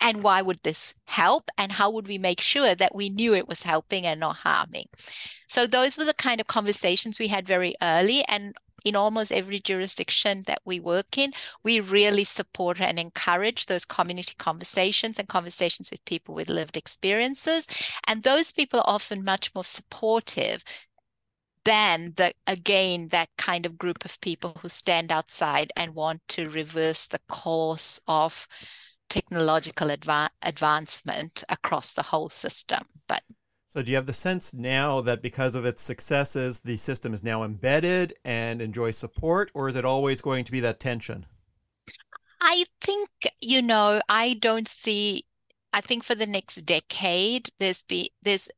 And 0.00 0.22
why 0.22 0.42
would 0.42 0.62
this 0.62 0.94
help? 1.06 1.50
And 1.56 1.72
how 1.72 1.90
would 1.90 2.06
we 2.06 2.18
make 2.18 2.40
sure 2.40 2.74
that 2.74 2.94
we 2.94 3.08
knew 3.08 3.34
it 3.34 3.48
was 3.48 3.62
helping 3.62 4.04
and 4.04 4.20
not 4.20 4.36
harming? 4.36 4.86
So 5.48 5.66
those 5.66 5.96
were 5.96 6.04
the 6.04 6.14
kind 6.14 6.40
of 6.40 6.46
conversations 6.46 7.18
we 7.18 7.28
had 7.28 7.46
very 7.46 7.74
early 7.80 8.24
and 8.28 8.54
in 8.86 8.94
almost 8.94 9.32
every 9.32 9.58
jurisdiction 9.58 10.44
that 10.46 10.60
we 10.64 10.78
work 10.78 11.18
in, 11.18 11.32
we 11.64 11.80
really 11.80 12.22
support 12.22 12.80
and 12.80 13.00
encourage 13.00 13.66
those 13.66 13.84
community 13.84 14.34
conversations 14.38 15.18
and 15.18 15.28
conversations 15.28 15.90
with 15.90 16.04
people 16.04 16.36
with 16.36 16.48
lived 16.48 16.76
experiences. 16.76 17.66
And 18.06 18.22
those 18.22 18.52
people 18.52 18.78
are 18.80 18.94
often 18.94 19.24
much 19.24 19.52
more 19.56 19.64
supportive 19.64 20.62
than 21.66 22.12
the 22.14 22.32
again 22.46 23.08
that 23.08 23.28
kind 23.36 23.66
of 23.66 23.76
group 23.76 24.04
of 24.04 24.20
people 24.20 24.56
who 24.62 24.68
stand 24.68 25.10
outside 25.10 25.72
and 25.76 25.94
want 25.94 26.20
to 26.28 26.48
reverse 26.48 27.08
the 27.08 27.20
course 27.28 28.00
of 28.06 28.46
technological 29.08 29.88
adva- 29.88 30.30
advancement 30.42 31.42
across 31.48 31.92
the 31.92 32.04
whole 32.04 32.30
system. 32.30 32.84
But 33.08 33.22
so, 33.66 33.82
do 33.82 33.90
you 33.90 33.96
have 33.96 34.06
the 34.06 34.12
sense 34.12 34.54
now 34.54 35.00
that 35.02 35.22
because 35.22 35.54
of 35.56 35.66
its 35.66 35.82
successes, 35.82 36.60
the 36.60 36.76
system 36.76 37.12
is 37.12 37.24
now 37.24 37.42
embedded 37.42 38.14
and 38.24 38.62
enjoys 38.62 38.96
support, 38.96 39.50
or 39.54 39.68
is 39.68 39.76
it 39.76 39.84
always 39.84 40.20
going 40.20 40.44
to 40.44 40.52
be 40.52 40.60
that 40.60 40.80
tension? 40.80 41.26
I 42.40 42.64
think, 42.80 43.10
you 43.40 43.60
know, 43.60 44.00
I 44.08 44.34
don't 44.34 44.68
see, 44.68 45.24
I 45.72 45.80
think 45.80 46.04
for 46.04 46.14
the 46.14 46.26
next 46.26 46.64
decade, 46.64 47.50
there's 47.58 47.82
be 47.82 48.12
there's 48.22 48.48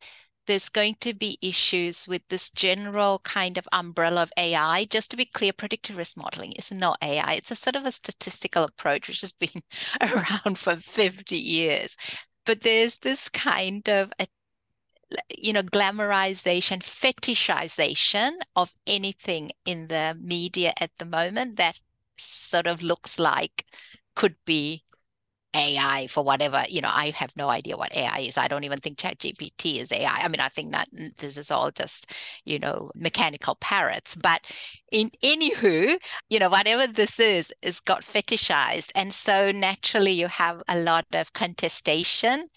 there's 0.49 0.71
going 0.71 0.97
to 1.01 1.15
be 1.15 1.39
issues 1.43 2.09
with 2.09 2.23
this 2.29 2.51
general 2.51 3.21
kind 3.21 3.59
of 3.59 3.69
umbrella 3.71 4.23
of 4.23 4.33
AI. 4.39 4.87
Just 4.87 5.11
to 5.13 5.17
be 5.17 5.27
clear, 5.27 5.53
predictive 5.53 5.97
risk 5.97 6.17
modeling 6.17 6.53
is 6.53 6.73
not 6.73 6.99
AI. 7.03 7.35
It's 7.35 7.51
a 7.51 7.57
sort 7.57 7.77
of 7.77 7.85
a 7.85 7.93
statistical 7.93 8.65
approach 8.65 9.09
which 9.09 9.21
has 9.21 9.33
been 9.33 9.63
around 10.01 10.59
for 10.59 10.77
50 10.77 11.37
years. 11.37 11.97
But 12.47 12.63
there's 12.63 12.99
this 13.01 13.29
kind 13.29 13.87
of 13.89 14.11
a 14.19 14.27
you 15.37 15.53
know 15.53 15.63
glamorization 15.63 16.81
fetishization 16.81 18.33
of 18.57 18.73
anything 18.87 19.51
in 19.65 19.89
the 19.89 20.17
media 20.21 20.73
at 20.81 20.91
the 20.99 21.05
moment 21.05 21.57
that 21.57 21.81
sort 22.17 22.67
of 22.67 22.83
looks 22.83 23.19
like 23.19 23.65
could 24.15 24.37
be 24.45 24.85
AI 25.55 26.07
for 26.09 26.23
whatever, 26.23 26.65
you 26.69 26.81
know, 26.81 26.91
I 26.93 27.11
have 27.11 27.37
no 27.37 27.49
idea 27.49 27.77
what 27.77 27.97
AI 27.97 28.19
is. 28.21 28.37
I 28.37 28.49
don't 28.49 28.65
even 28.65 28.81
think 28.81 28.99
ChatGPT 28.99 29.81
is 29.81 29.91
AI. 29.91 30.21
I 30.23 30.29
mean, 30.29 30.41
I 30.41 30.49
think 30.49 30.73
that 30.73 30.89
mm, 30.95 31.17
this 31.17 31.37
is 31.37 31.51
all 31.51 31.71
just, 31.71 32.13
you 32.45 32.59
know, 32.59 32.91
mechanical 32.95 33.57
parrots. 33.57 34.15
But 34.15 34.43
in 34.93 35.11
anywho, 35.23 35.97
you 36.29 36.39
know, 36.39 36.51
whatever 36.51 36.87
this 36.87 37.19
is, 37.19 37.53
is 37.63 37.81
got 37.81 38.03
fetishized. 38.03 38.93
And 38.95 39.13
so 39.15 39.51
naturally 39.51 40.13
you 40.13 40.29
have 40.29 40.63
a 40.69 40.79
lot 40.79 41.07
of 41.13 41.33
contestation 41.33 42.49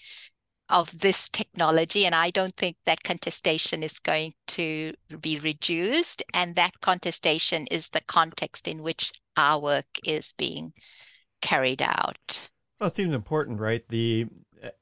of 0.69 0.99
this 0.99 1.30
technology. 1.30 2.06
And 2.06 2.15
I 2.15 2.30
don't 2.30 2.56
think 2.56 2.77
that 2.86 3.04
contestation 3.04 3.84
is 3.84 3.99
going 3.99 4.34
to 4.47 4.93
be 5.19 5.38
reduced. 5.39 6.23
And 6.34 6.56
that 6.56 6.80
contestation 6.82 7.67
is 7.69 7.89
the 7.89 8.01
context 8.01 8.67
in 8.67 8.82
which 8.82 9.12
our 9.38 9.60
work 9.60 9.86
is 10.06 10.34
being 10.34 10.73
carried 11.41 11.82
out. 11.82 12.49
Well, 12.82 12.88
it 12.88 12.96
seems 12.96 13.13
important, 13.13 13.60
right? 13.60 13.88
The 13.89 14.26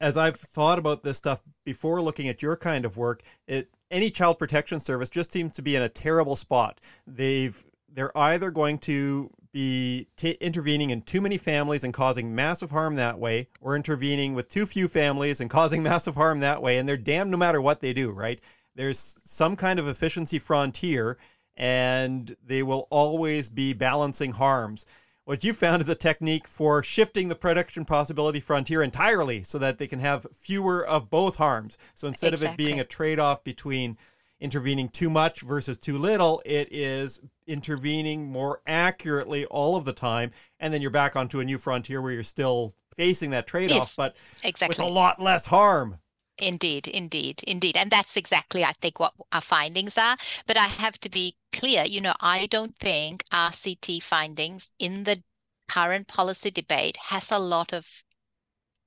as 0.00 0.16
I've 0.16 0.36
thought 0.36 0.78
about 0.78 1.02
this 1.02 1.18
stuff 1.18 1.42
before 1.66 2.00
looking 2.00 2.28
at 2.28 2.40
your 2.40 2.56
kind 2.56 2.86
of 2.86 2.96
work, 2.96 3.22
it 3.46 3.68
any 3.90 4.10
child 4.10 4.38
protection 4.38 4.80
service 4.80 5.10
just 5.10 5.30
seems 5.30 5.54
to 5.56 5.62
be 5.62 5.76
in 5.76 5.82
a 5.82 5.88
terrible 5.90 6.34
spot. 6.34 6.80
They've 7.06 7.62
they're 7.92 8.16
either 8.16 8.50
going 8.50 8.78
to 8.78 9.28
be 9.52 10.06
t- 10.16 10.38
intervening 10.40 10.90
in 10.90 11.02
too 11.02 11.20
many 11.20 11.36
families 11.36 11.84
and 11.84 11.92
causing 11.92 12.34
massive 12.34 12.70
harm 12.70 12.94
that 12.94 13.18
way, 13.18 13.48
or 13.60 13.76
intervening 13.76 14.32
with 14.32 14.48
too 14.48 14.64
few 14.64 14.88
families 14.88 15.42
and 15.42 15.50
causing 15.50 15.82
massive 15.92 16.14
harm 16.14 16.40
that 16.40 16.62
way. 16.62 16.78
And 16.78 16.88
they're 16.88 16.96
damned 16.96 17.30
no 17.30 17.36
matter 17.36 17.60
what 17.60 17.80
they 17.80 17.92
do, 17.92 18.12
right? 18.12 18.40
There's 18.76 19.18
some 19.24 19.56
kind 19.56 19.78
of 19.78 19.88
efficiency 19.88 20.38
frontier, 20.38 21.18
and 21.54 22.34
they 22.46 22.62
will 22.62 22.88
always 22.90 23.50
be 23.50 23.74
balancing 23.74 24.32
harms. 24.32 24.86
What 25.30 25.44
you 25.44 25.52
found 25.52 25.80
is 25.80 25.88
a 25.88 25.94
technique 25.94 26.48
for 26.48 26.82
shifting 26.82 27.28
the 27.28 27.36
production 27.36 27.84
possibility 27.84 28.40
frontier 28.40 28.82
entirely 28.82 29.44
so 29.44 29.58
that 29.58 29.78
they 29.78 29.86
can 29.86 30.00
have 30.00 30.26
fewer 30.40 30.84
of 30.84 31.08
both 31.08 31.36
harms. 31.36 31.78
So 31.94 32.08
instead 32.08 32.32
exactly. 32.32 32.48
of 32.48 32.54
it 32.54 32.56
being 32.56 32.80
a 32.80 32.84
trade 32.84 33.20
off 33.20 33.44
between 33.44 33.96
intervening 34.40 34.88
too 34.88 35.08
much 35.08 35.42
versus 35.42 35.78
too 35.78 35.98
little, 35.98 36.42
it 36.44 36.66
is 36.72 37.20
intervening 37.46 38.26
more 38.26 38.60
accurately 38.66 39.46
all 39.46 39.76
of 39.76 39.84
the 39.84 39.92
time. 39.92 40.32
And 40.58 40.74
then 40.74 40.82
you're 40.82 40.90
back 40.90 41.14
onto 41.14 41.38
a 41.38 41.44
new 41.44 41.58
frontier 41.58 42.02
where 42.02 42.10
you're 42.10 42.24
still 42.24 42.72
facing 42.96 43.30
that 43.30 43.46
trade 43.46 43.70
off, 43.70 43.76
yes, 43.76 43.96
but 43.96 44.16
exactly. 44.42 44.82
with 44.82 44.90
a 44.90 44.92
lot 44.92 45.22
less 45.22 45.46
harm. 45.46 45.98
Indeed, 46.40 46.88
indeed, 46.88 47.42
indeed. 47.46 47.76
And 47.76 47.90
that's 47.90 48.16
exactly, 48.16 48.64
I 48.64 48.72
think, 48.72 48.98
what 48.98 49.12
our 49.30 49.42
findings 49.42 49.98
are. 49.98 50.16
But 50.46 50.56
I 50.56 50.66
have 50.66 50.98
to 51.00 51.10
be 51.10 51.36
clear, 51.52 51.84
you 51.84 52.00
know, 52.00 52.14
I 52.20 52.46
don't 52.46 52.76
think 52.78 53.24
RCT 53.30 54.00
findings 54.02 54.72
in 54.78 55.04
the 55.04 55.22
current 55.68 56.08
policy 56.08 56.50
debate 56.50 56.96
has 56.96 57.30
a 57.30 57.38
lot 57.38 57.72
of 57.72 57.86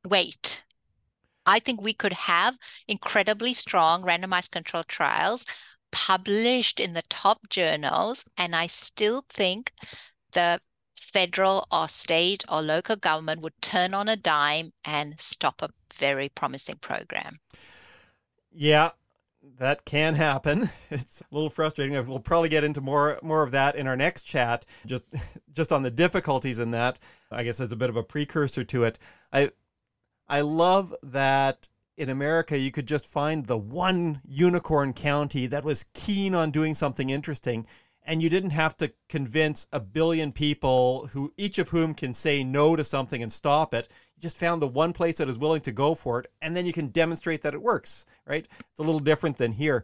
weight. 0.05 0.63
I 1.45 1.59
think 1.59 1.81
we 1.81 1.93
could 1.93 2.13
have 2.13 2.57
incredibly 2.87 3.53
strong 3.53 4.03
randomized 4.03 4.51
control 4.51 4.83
trials 4.83 5.45
published 5.91 6.79
in 6.79 6.93
the 6.93 7.03
top 7.03 7.49
journals. 7.49 8.25
And 8.37 8.55
I 8.55 8.67
still 8.67 9.25
think 9.29 9.73
the 10.31 10.59
federal 11.03 11.67
or 11.71 11.87
state 11.87 12.43
or 12.49 12.61
local 12.61 12.95
government 12.95 13.41
would 13.41 13.61
turn 13.61 13.93
on 13.93 14.07
a 14.07 14.15
dime 14.15 14.71
and 14.85 15.15
stop 15.19 15.61
a 15.61 15.69
very 15.93 16.29
promising 16.29 16.77
program. 16.77 17.39
Yeah, 18.51 18.91
that 19.57 19.85
can 19.85 20.15
happen. 20.15 20.69
It's 20.89 21.21
a 21.21 21.25
little 21.31 21.49
frustrating. 21.49 21.93
We'll 22.07 22.19
probably 22.19 22.49
get 22.49 22.63
into 22.63 22.81
more 22.81 23.19
more 23.21 23.43
of 23.43 23.51
that 23.51 23.75
in 23.75 23.87
our 23.87 23.97
next 23.97 24.23
chat. 24.23 24.65
Just 24.85 25.03
just 25.53 25.71
on 25.71 25.83
the 25.83 25.91
difficulties 25.91 26.59
in 26.59 26.71
that. 26.71 26.99
I 27.31 27.43
guess 27.43 27.59
as 27.59 27.71
a 27.71 27.75
bit 27.75 27.89
of 27.89 27.97
a 27.97 28.03
precursor 28.03 28.63
to 28.63 28.83
it. 28.85 28.99
I 29.31 29.51
I 30.27 30.41
love 30.41 30.93
that 31.03 31.67
in 31.97 32.09
America 32.09 32.57
you 32.57 32.71
could 32.71 32.87
just 32.87 33.05
find 33.05 33.45
the 33.45 33.57
one 33.57 34.21
unicorn 34.25 34.93
county 34.93 35.47
that 35.47 35.63
was 35.63 35.85
keen 35.93 36.33
on 36.33 36.49
doing 36.49 36.73
something 36.73 37.09
interesting 37.09 37.67
and 38.05 38.21
you 38.21 38.29
didn't 38.29 38.51
have 38.51 38.75
to 38.77 38.91
convince 39.09 39.67
a 39.71 39.79
billion 39.79 40.31
people 40.31 41.09
who 41.13 41.33
each 41.37 41.57
of 41.59 41.69
whom 41.69 41.93
can 41.93 42.13
say 42.13 42.43
no 42.43 42.75
to 42.75 42.83
something 42.83 43.23
and 43.23 43.31
stop 43.31 43.73
it. 43.73 43.87
You 44.15 44.21
just 44.21 44.37
found 44.37 44.61
the 44.61 44.67
one 44.67 44.93
place 44.93 45.17
that 45.17 45.29
is 45.29 45.37
willing 45.37 45.61
to 45.61 45.71
go 45.71 45.95
for 45.95 46.19
it 46.19 46.27
and 46.41 46.55
then 46.55 46.65
you 46.65 46.73
can 46.73 46.87
demonstrate 46.87 47.41
that 47.41 47.53
it 47.53 47.61
works 47.61 48.05
right? 48.25 48.47
It's 48.59 48.79
a 48.79 48.83
little 48.83 48.99
different 48.99 49.37
than 49.37 49.51
here. 49.51 49.83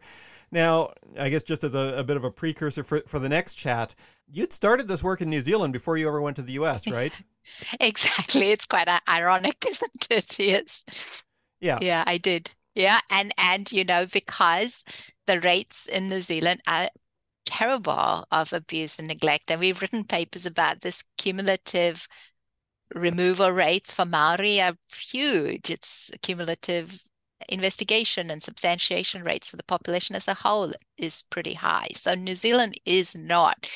Now 0.51 0.93
i 1.17 1.29
guess 1.29 1.43
just 1.43 1.63
as 1.63 1.75
a, 1.75 1.95
a 1.97 2.03
bit 2.03 2.17
of 2.17 2.23
a 2.23 2.31
precursor 2.31 2.83
for, 2.83 3.01
for 3.07 3.19
the 3.19 3.29
next 3.29 3.53
chat 3.55 3.93
you'd 4.31 4.53
started 4.53 4.87
this 4.87 5.03
work 5.03 5.21
in 5.21 5.29
new 5.29 5.41
zealand 5.41 5.73
before 5.73 5.97
you 5.97 6.07
ever 6.07 6.21
went 6.21 6.35
to 6.37 6.41
the 6.41 6.53
us 6.53 6.87
right? 6.91 7.19
Exactly. 7.79 8.51
It's 8.51 8.65
quite 8.65 8.87
ironic 9.07 9.63
isn't 9.67 10.07
it? 10.09 10.39
Yes. 10.39 11.23
Yeah. 11.61 11.77
Yeah 11.81 12.03
i 12.05 12.17
did. 12.17 12.51
Yeah 12.75 12.99
and 13.09 13.33
and 13.37 13.71
you 13.71 13.83
know 13.83 14.05
because 14.11 14.83
the 15.27 15.39
rates 15.39 15.85
in 15.85 16.09
new 16.09 16.21
zealand 16.21 16.61
are 16.67 16.89
terrible 17.45 18.25
of 18.31 18.53
abuse 18.53 18.99
and 18.99 19.07
neglect. 19.07 19.51
And 19.51 19.59
we've 19.59 19.81
written 19.81 20.03
papers 20.03 20.45
about 20.45 20.81
this 20.81 21.03
cumulative 21.17 22.07
removal 22.93 23.51
rates 23.51 23.93
for 23.93 24.05
Maori 24.05 24.61
are 24.61 24.75
huge. 24.95 25.69
It's 25.69 26.11
cumulative 26.21 27.01
investigation 27.47 28.29
and 28.29 28.43
substantiation 28.43 29.23
rates 29.23 29.49
for 29.49 29.57
the 29.57 29.63
population 29.63 30.15
as 30.15 30.27
a 30.27 30.33
whole 30.33 30.73
is 30.97 31.23
pretty 31.29 31.53
high. 31.53 31.89
So 31.93 32.13
New 32.13 32.35
Zealand 32.35 32.79
is 32.85 33.15
not 33.15 33.67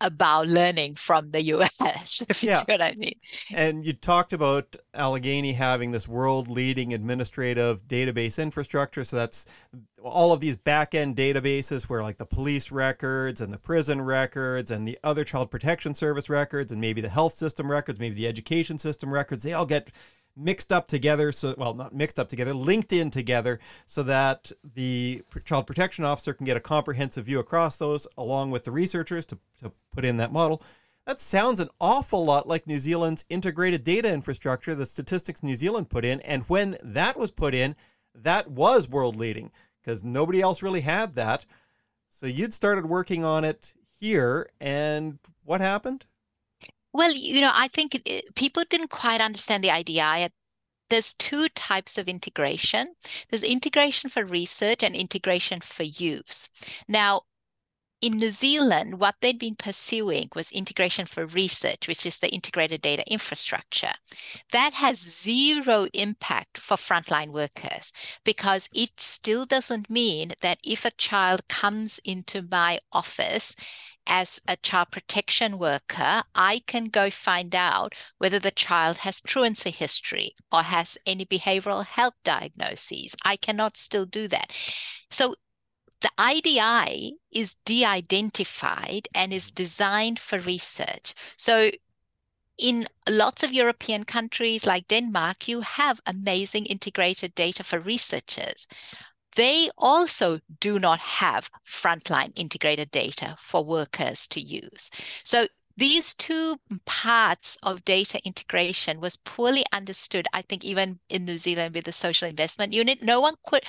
about 0.00 0.46
learning 0.46 0.94
from 0.94 1.30
the 1.30 1.42
US, 1.54 2.22
if 2.28 2.42
you 2.42 2.50
yeah. 2.50 2.58
see 2.58 2.72
what 2.72 2.82
I 2.82 2.92
mean. 2.96 3.18
And 3.52 3.84
you 3.84 3.92
talked 3.92 4.32
about 4.32 4.76
Allegheny 4.94 5.52
having 5.52 5.92
this 5.92 6.06
world 6.06 6.48
leading 6.48 6.94
administrative 6.94 7.86
database 7.88 8.40
infrastructure. 8.40 9.04
So 9.04 9.16
that's 9.16 9.46
all 10.02 10.32
of 10.32 10.40
these 10.40 10.56
back 10.56 10.94
end 10.94 11.16
databases 11.16 11.84
where, 11.88 12.02
like, 12.02 12.16
the 12.16 12.26
police 12.26 12.70
records 12.70 13.40
and 13.40 13.52
the 13.52 13.58
prison 13.58 14.00
records 14.00 14.70
and 14.70 14.86
the 14.86 14.98
other 15.02 15.24
child 15.24 15.50
protection 15.50 15.94
service 15.94 16.30
records 16.30 16.70
and 16.70 16.80
maybe 16.80 17.00
the 17.00 17.08
health 17.08 17.34
system 17.34 17.70
records, 17.70 17.98
maybe 17.98 18.14
the 18.14 18.28
education 18.28 18.78
system 18.78 19.12
records, 19.12 19.42
they 19.42 19.52
all 19.52 19.66
get 19.66 19.90
mixed 20.38 20.72
up 20.72 20.86
together 20.86 21.32
so 21.32 21.54
well 21.58 21.74
not 21.74 21.94
mixed 21.94 22.18
up 22.18 22.28
together 22.28 22.54
linked 22.54 22.92
in 22.92 23.10
together 23.10 23.58
so 23.86 24.02
that 24.02 24.52
the 24.74 25.22
child 25.44 25.66
protection 25.66 26.04
officer 26.04 26.32
can 26.32 26.46
get 26.46 26.56
a 26.56 26.60
comprehensive 26.60 27.26
view 27.26 27.40
across 27.40 27.76
those 27.76 28.06
along 28.16 28.50
with 28.50 28.64
the 28.64 28.70
researchers 28.70 29.26
to, 29.26 29.36
to 29.60 29.72
put 29.92 30.04
in 30.04 30.16
that 30.16 30.32
model 30.32 30.62
that 31.08 31.20
sounds 31.20 31.58
an 31.58 31.70
awful 31.80 32.22
lot 32.22 32.46
like 32.46 32.66
New 32.66 32.78
Zealand's 32.78 33.24
integrated 33.30 33.82
data 33.82 34.12
infrastructure 34.12 34.74
that 34.74 34.90
Statistics 34.90 35.42
New 35.42 35.56
Zealand 35.56 35.88
put 35.88 36.04
in. 36.04 36.20
And 36.20 36.42
when 36.48 36.76
that 36.82 37.16
was 37.16 37.30
put 37.30 37.54
in, 37.54 37.76
that 38.14 38.46
was 38.50 38.90
world 38.90 39.16
leading 39.16 39.50
because 39.80 40.04
nobody 40.04 40.42
else 40.42 40.62
really 40.62 40.82
had 40.82 41.14
that. 41.14 41.46
So 42.08 42.26
you'd 42.26 42.52
started 42.52 42.84
working 42.84 43.24
on 43.24 43.46
it 43.46 43.72
here, 43.98 44.50
and 44.60 45.18
what 45.44 45.62
happened? 45.62 46.04
Well, 46.98 47.12
you 47.12 47.40
know, 47.40 47.52
I 47.54 47.68
think 47.68 47.94
it, 47.94 48.34
people 48.34 48.64
didn't 48.68 48.90
quite 48.90 49.20
understand 49.20 49.62
the 49.62 49.70
idea. 49.70 50.30
There's 50.90 51.14
two 51.14 51.48
types 51.50 51.96
of 51.96 52.08
integration. 52.08 52.88
There's 53.30 53.44
integration 53.44 54.10
for 54.10 54.24
research 54.24 54.82
and 54.82 54.96
integration 54.96 55.60
for 55.60 55.84
use. 55.84 56.50
Now, 56.88 57.20
in 58.00 58.18
New 58.18 58.32
Zealand, 58.32 58.98
what 58.98 59.14
they'd 59.20 59.38
been 59.38 59.54
pursuing 59.54 60.28
was 60.34 60.50
integration 60.50 61.06
for 61.06 61.24
research, 61.24 61.86
which 61.86 62.04
is 62.04 62.18
the 62.18 62.30
integrated 62.30 62.82
data 62.82 63.04
infrastructure. 63.06 63.92
That 64.50 64.72
has 64.74 64.98
zero 64.98 65.86
impact 65.94 66.58
for 66.58 66.76
frontline 66.76 67.28
workers 67.28 67.92
because 68.24 68.68
it 68.74 68.98
still 68.98 69.46
doesn't 69.46 69.88
mean 69.88 70.32
that 70.42 70.58
if 70.64 70.84
a 70.84 70.90
child 70.90 71.46
comes 71.46 72.00
into 72.04 72.42
my 72.42 72.80
office 72.92 73.54
as 74.08 74.40
a 74.48 74.56
child 74.56 74.90
protection 74.90 75.58
worker, 75.58 76.22
I 76.34 76.62
can 76.66 76.86
go 76.86 77.10
find 77.10 77.54
out 77.54 77.94
whether 78.16 78.38
the 78.38 78.50
child 78.50 78.98
has 78.98 79.20
truancy 79.20 79.70
history 79.70 80.32
or 80.50 80.62
has 80.62 80.98
any 81.06 81.24
behavioral 81.24 81.84
health 81.84 82.14
diagnoses. 82.24 83.14
I 83.24 83.36
cannot 83.36 83.76
still 83.76 84.06
do 84.06 84.26
that. 84.28 84.50
So 85.10 85.36
the 86.00 86.10
IDI 86.18 87.16
is 87.30 87.56
de 87.64 87.84
identified 87.84 89.08
and 89.14 89.32
is 89.32 89.50
designed 89.50 90.18
for 90.18 90.38
research. 90.38 91.14
So 91.36 91.70
in 92.56 92.86
lots 93.08 93.42
of 93.42 93.52
European 93.52 94.04
countries 94.04 94.66
like 94.66 94.88
Denmark, 94.88 95.46
you 95.48 95.60
have 95.60 96.00
amazing 96.06 96.66
integrated 96.66 97.34
data 97.34 97.62
for 97.62 97.78
researchers 97.78 98.66
they 99.38 99.70
also 99.78 100.40
do 100.58 100.80
not 100.80 100.98
have 100.98 101.48
frontline 101.64 102.32
integrated 102.34 102.90
data 102.90 103.36
for 103.38 103.64
workers 103.64 104.26
to 104.26 104.40
use. 104.40 104.90
So 105.22 105.46
these 105.76 106.12
two 106.12 106.56
parts 106.86 107.56
of 107.62 107.84
data 107.84 108.20
integration 108.24 109.00
was 109.00 109.14
poorly 109.14 109.64
understood 109.72 110.26
i 110.32 110.42
think 110.42 110.64
even 110.64 110.98
in 111.08 111.24
new 111.24 111.36
zealand 111.36 111.72
with 111.72 111.84
the 111.84 111.92
social 111.92 112.26
investment 112.26 112.72
unit 112.72 113.00
no 113.00 113.20
one 113.20 113.36
could 113.46 113.62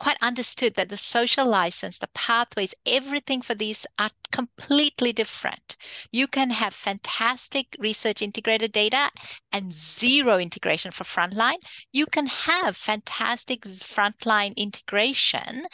quite 0.00 0.16
understood 0.22 0.74
that 0.74 0.88
the 0.88 0.96
social 0.96 1.46
license, 1.46 1.98
the 1.98 2.08
pathways, 2.14 2.74
everything 2.86 3.42
for 3.42 3.54
these 3.54 3.86
are 3.98 4.10
completely 4.32 5.12
different. 5.12 5.69
You 6.12 6.26
can 6.26 6.50
have 6.50 6.74
fantastic 6.74 7.76
research 7.78 8.22
integrated 8.22 8.72
data 8.72 9.10
and 9.52 9.72
zero 9.72 10.38
integration 10.38 10.90
for 10.90 11.04
frontline. 11.04 11.58
You 11.92 12.06
can 12.06 12.26
have 12.26 12.76
fantastic 12.76 13.62
frontline 13.62 14.56
integration 14.56 15.66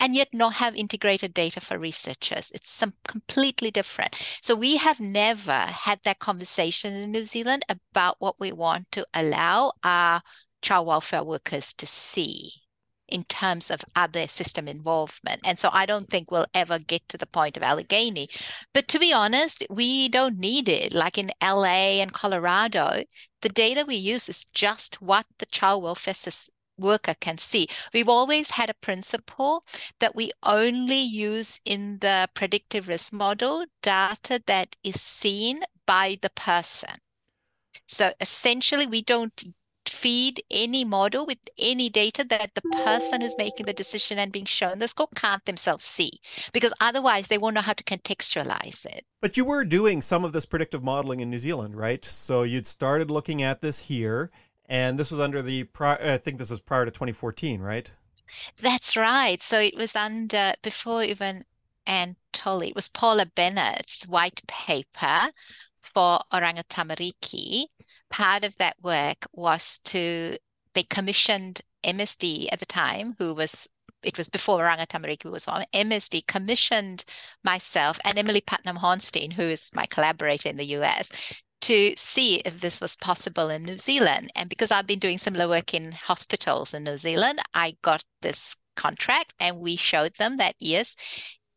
and 0.00 0.16
yet 0.16 0.28
not 0.32 0.54
have 0.54 0.74
integrated 0.74 1.34
data 1.34 1.60
for 1.60 1.78
researchers. 1.78 2.50
It's 2.52 2.70
some 2.70 2.92
completely 3.06 3.70
different. 3.70 4.16
So 4.40 4.54
we 4.54 4.78
have 4.78 5.00
never 5.00 5.52
had 5.52 6.00
that 6.04 6.18
conversation 6.18 6.94
in 6.94 7.12
New 7.12 7.24
Zealand 7.24 7.64
about 7.68 8.16
what 8.18 8.40
we 8.40 8.52
want 8.52 8.90
to 8.92 9.06
allow 9.14 9.72
our 9.84 10.22
child 10.60 10.86
welfare 10.86 11.24
workers 11.24 11.74
to 11.74 11.86
see 11.86 12.61
in 13.12 13.24
terms 13.24 13.70
of 13.70 13.84
other 13.94 14.26
system 14.26 14.66
involvement. 14.66 15.40
And 15.44 15.58
so 15.58 15.68
I 15.72 15.86
don't 15.86 16.08
think 16.08 16.30
we'll 16.30 16.46
ever 16.54 16.78
get 16.78 17.08
to 17.10 17.18
the 17.18 17.26
point 17.26 17.56
of 17.56 17.62
Allegheny. 17.62 18.28
But 18.72 18.88
to 18.88 18.98
be 18.98 19.12
honest, 19.12 19.64
we 19.68 20.08
don't 20.08 20.38
need 20.38 20.68
it. 20.68 20.94
Like 20.94 21.18
in 21.18 21.30
LA 21.42 22.00
and 22.00 22.12
Colorado, 22.12 23.04
the 23.42 23.48
data 23.48 23.84
we 23.86 23.96
use 23.96 24.28
is 24.28 24.46
just 24.54 25.02
what 25.02 25.26
the 25.38 25.46
child 25.46 25.82
welfare 25.82 26.14
worker 26.78 27.14
can 27.20 27.38
see. 27.38 27.68
We've 27.92 28.08
always 28.08 28.52
had 28.52 28.70
a 28.70 28.74
principle 28.74 29.64
that 30.00 30.16
we 30.16 30.32
only 30.42 31.00
use 31.00 31.60
in 31.64 31.98
the 32.00 32.28
predictive 32.34 32.88
risk 32.88 33.12
model 33.12 33.66
data 33.82 34.42
that 34.46 34.76
is 34.82 35.00
seen 35.00 35.62
by 35.86 36.18
the 36.22 36.30
person. 36.30 36.96
So 37.86 38.12
essentially, 38.20 38.86
we 38.86 39.02
don't 39.02 39.54
feed 39.88 40.42
any 40.50 40.84
model 40.84 41.26
with 41.26 41.38
any 41.58 41.88
data 41.88 42.24
that 42.24 42.50
the 42.54 42.62
person 42.84 43.20
who's 43.20 43.36
making 43.38 43.66
the 43.66 43.72
decision 43.72 44.18
and 44.18 44.32
being 44.32 44.44
shown 44.44 44.78
the 44.78 44.88
score 44.88 45.08
can't 45.14 45.44
themselves 45.44 45.84
see 45.84 46.10
because 46.52 46.72
otherwise 46.80 47.28
they 47.28 47.38
won't 47.38 47.54
know 47.54 47.60
how 47.60 47.72
to 47.72 47.84
contextualize 47.84 48.84
it. 48.86 49.04
But 49.20 49.36
you 49.36 49.44
were 49.44 49.64
doing 49.64 50.00
some 50.00 50.24
of 50.24 50.32
this 50.32 50.46
predictive 50.46 50.82
modeling 50.82 51.20
in 51.20 51.30
New 51.30 51.38
Zealand, 51.38 51.74
right? 51.74 52.04
So 52.04 52.42
you'd 52.42 52.66
started 52.66 53.10
looking 53.10 53.42
at 53.42 53.60
this 53.60 53.78
here 53.78 54.30
and 54.66 54.98
this 54.98 55.10
was 55.10 55.20
under 55.20 55.42
the 55.42 55.68
I 55.80 56.16
think 56.16 56.38
this 56.38 56.50
was 56.50 56.60
prior 56.60 56.84
to 56.84 56.90
2014, 56.90 57.60
right? 57.60 57.90
That's 58.60 58.96
right. 58.96 59.42
So 59.42 59.60
it 59.60 59.76
was 59.76 59.94
under, 59.94 60.54
before 60.62 61.02
even 61.02 61.44
Anne 61.86 62.16
Tolley, 62.32 62.68
it 62.68 62.74
was 62.74 62.88
Paula 62.88 63.26
Bennett's 63.26 64.04
white 64.04 64.40
paper 64.46 65.30
for 65.80 66.20
Oranga 66.32 66.62
Tamariki. 66.64 67.64
Part 68.12 68.44
of 68.44 68.56
that 68.58 68.76
work 68.82 69.26
was 69.32 69.78
to, 69.86 70.36
they 70.74 70.82
commissioned 70.84 71.62
MSD 71.82 72.48
at 72.52 72.60
the 72.60 72.66
time, 72.66 73.16
who 73.18 73.34
was 73.34 73.68
it 74.02 74.18
was 74.18 74.28
before 74.28 74.58
Oranga 74.58 74.86
Tamariki 74.86 75.30
was 75.30 75.46
on, 75.46 75.64
MSD 75.72 76.26
commissioned 76.26 77.04
myself 77.44 77.98
and 78.04 78.18
Emily 78.18 78.40
Putnam 78.40 78.78
Hornstein, 78.78 79.32
who 79.32 79.42
is 79.42 79.70
my 79.74 79.86
collaborator 79.86 80.48
in 80.48 80.56
the 80.56 80.66
US, 80.76 81.10
to 81.62 81.94
see 81.96 82.36
if 82.44 82.60
this 82.60 82.80
was 82.80 82.96
possible 82.96 83.48
in 83.48 83.62
New 83.62 83.78
Zealand. 83.78 84.30
And 84.34 84.48
because 84.48 84.70
I've 84.70 84.86
been 84.86 84.98
doing 84.98 85.18
similar 85.18 85.48
work 85.48 85.72
in 85.72 85.92
hospitals 85.92 86.74
in 86.74 86.84
New 86.84 86.98
Zealand, 86.98 87.38
I 87.54 87.76
got 87.82 88.02
this 88.20 88.56
contract 88.74 89.34
and 89.38 89.58
we 89.58 89.76
showed 89.76 90.14
them 90.16 90.38
that 90.38 90.56
yes, 90.58 90.96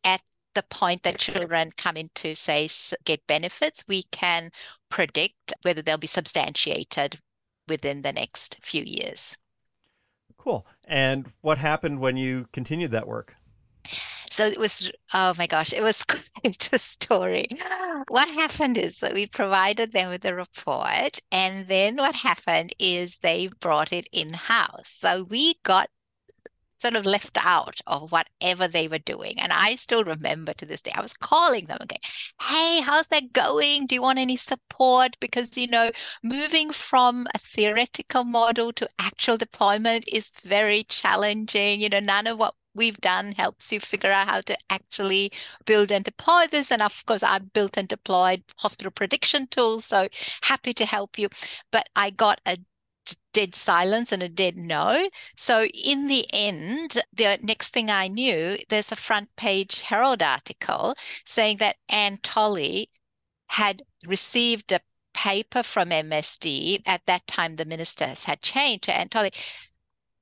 at 0.03 0.21
the 0.53 0.63
point 0.63 1.03
that 1.03 1.17
children 1.17 1.71
come 1.75 1.97
in 1.97 2.09
to 2.15 2.35
say 2.35 2.69
get 3.03 3.25
benefits, 3.27 3.83
we 3.87 4.03
can 4.11 4.51
predict 4.95 5.53
whether 5.63 5.81
they'll 5.81 5.97
be 5.97 6.07
substantiated 6.07 7.19
within 7.67 8.01
the 8.01 8.13
next 8.13 8.57
few 8.61 8.81
years. 8.81 9.37
Cool. 10.37 10.65
And 10.85 11.27
what 11.41 11.57
happened 11.57 11.99
when 11.99 12.15
you 12.15 12.45
continued 12.53 12.91
that 12.91 13.05
work? 13.05 13.35
So 14.31 14.45
it 14.45 14.57
was, 14.57 14.89
oh 15.13 15.33
my 15.37 15.47
gosh, 15.47 15.73
it 15.73 15.83
was 15.83 16.03
quite 16.05 16.69
a 16.71 16.79
story. 16.79 17.49
What 18.07 18.29
happened 18.29 18.77
is 18.77 18.99
that 18.99 19.13
we 19.13 19.27
provided 19.27 19.91
them 19.91 20.09
with 20.11 20.21
the 20.21 20.33
report, 20.33 21.19
and 21.29 21.67
then 21.67 21.97
what 21.97 22.15
happened 22.15 22.73
is 22.79 23.17
they 23.17 23.49
brought 23.59 23.91
it 23.91 24.07
in 24.13 24.31
house. 24.33 24.87
So 24.87 25.23
we 25.23 25.55
got 25.63 25.89
sort 26.79 26.95
of 26.95 27.05
left 27.05 27.37
out 27.43 27.79
of 27.87 28.11
whatever 28.11 28.67
they 28.67 28.87
were 28.87 28.99
doing. 28.99 29.39
And 29.39 29.51
I 29.53 29.75
still 29.75 30.03
remember 30.03 30.53
to 30.53 30.65
this 30.65 30.81
day, 30.81 30.91
I 30.95 31.01
was 31.01 31.13
calling 31.13 31.65
them, 31.65 31.77
okay, 31.83 31.99
hey, 32.41 32.81
how's 32.81 33.07
that 33.07 33.33
going? 33.33 33.87
Do 33.87 33.95
you 33.95 34.01
want 34.01 34.19
any 34.19 34.35
support? 34.37 35.17
Because, 35.19 35.57
you 35.57 35.67
know, 35.67 35.91
moving 36.23 36.71
from 36.71 37.27
a 37.33 37.39
theoretical 37.39 38.23
model 38.23 38.73
to 38.73 38.87
actual 38.99 39.37
deployment 39.37 40.05
is 40.11 40.31
very 40.43 40.83
challenging. 40.83 41.81
You 41.81 41.89
know, 41.89 41.99
none 41.99 42.27
of 42.27 42.37
what 42.37 42.55
we've 42.75 42.99
done 42.99 43.31
helps 43.31 43.71
you 43.71 43.79
figure 43.79 44.11
out 44.11 44.27
how 44.27 44.41
to 44.41 44.57
actually 44.69 45.31
build 45.65 45.91
and 45.91 46.03
deploy 46.03 46.45
this. 46.51 46.71
And 46.71 46.81
of 46.81 47.05
course, 47.05 47.23
I've 47.23 47.53
built 47.53 47.77
and 47.77 47.87
deployed 47.87 48.43
hospital 48.57 48.91
prediction 48.91 49.47
tools. 49.47 49.85
So 49.85 50.09
happy 50.43 50.73
to 50.73 50.85
help 50.85 51.17
you. 51.17 51.29
But 51.71 51.89
I 51.95 52.09
got 52.09 52.41
a 52.45 52.57
dead 53.33 53.55
silence 53.55 54.11
and 54.11 54.23
a 54.23 54.29
dead 54.29 54.57
no. 54.57 55.07
So 55.35 55.65
in 55.65 56.07
the 56.07 56.25
end, 56.33 57.01
the 57.13 57.37
next 57.41 57.69
thing 57.69 57.89
I 57.89 58.07
knew, 58.07 58.57
there's 58.69 58.91
a 58.91 58.95
front 58.95 59.35
page 59.35 59.81
Herald 59.81 60.23
article 60.23 60.95
saying 61.25 61.57
that 61.57 61.77
Anne 61.89 62.19
Tolley 62.23 62.89
had 63.47 63.83
received 64.05 64.71
a 64.71 64.81
paper 65.13 65.63
from 65.63 65.89
MSD. 65.89 66.81
At 66.85 67.05
that 67.05 67.25
time, 67.27 67.55
the 67.55 67.65
ministers 67.65 68.25
had 68.25 68.41
changed 68.41 68.83
to 68.85 68.95
Anne 68.95 69.09
Tolley 69.09 69.31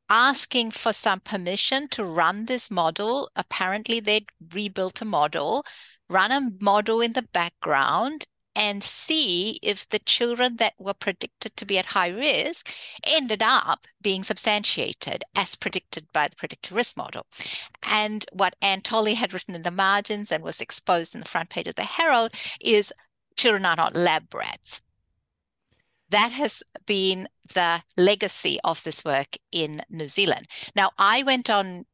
asking 0.09 0.71
for 0.71 0.93
some 0.93 1.19
permission 1.19 1.87
to 1.89 2.03
run 2.03 2.45
this 2.45 2.69
model. 2.69 3.29
Apparently, 3.35 3.99
they'd 3.99 4.29
rebuilt 4.53 5.01
a 5.01 5.05
model, 5.05 5.65
run 6.09 6.31
a 6.31 6.51
model 6.63 7.01
in 7.01 7.13
the 7.13 7.23
background, 7.23 8.25
and 8.55 8.83
see 8.83 9.59
if 9.61 9.87
the 9.89 9.99
children 9.99 10.57
that 10.57 10.73
were 10.77 10.93
predicted 10.93 11.55
to 11.57 11.65
be 11.65 11.77
at 11.77 11.87
high 11.87 12.09
risk 12.09 12.73
ended 13.03 13.41
up 13.41 13.85
being 14.01 14.23
substantiated 14.23 15.23
as 15.35 15.55
predicted 15.55 16.07
by 16.13 16.27
the 16.27 16.35
predictive 16.35 16.75
risk 16.75 16.97
model. 16.97 17.25
And 17.81 18.25
what 18.31 18.55
Anne 18.61 18.81
Tolley 18.81 19.15
had 19.15 19.33
written 19.33 19.55
in 19.55 19.63
the 19.63 19.71
margins 19.71 20.31
and 20.31 20.43
was 20.43 20.61
exposed 20.61 21.15
in 21.15 21.21
the 21.21 21.29
front 21.29 21.49
page 21.49 21.67
of 21.67 21.75
the 21.75 21.83
Herald 21.83 22.31
is 22.61 22.93
children 23.35 23.65
are 23.65 23.75
not 23.75 23.95
lab 23.95 24.33
rats 24.33 24.81
that 26.13 26.31
has 26.31 26.61
been 26.85 27.27
the 27.55 27.81
legacy 27.97 28.59
of 28.63 28.83
this 28.83 29.03
work 29.03 29.35
in 29.51 29.81
New 29.89 30.07
Zealand. 30.07 30.47
Now, 30.75 30.91
I 30.99 31.23
went 31.23 31.49
on 31.49 31.85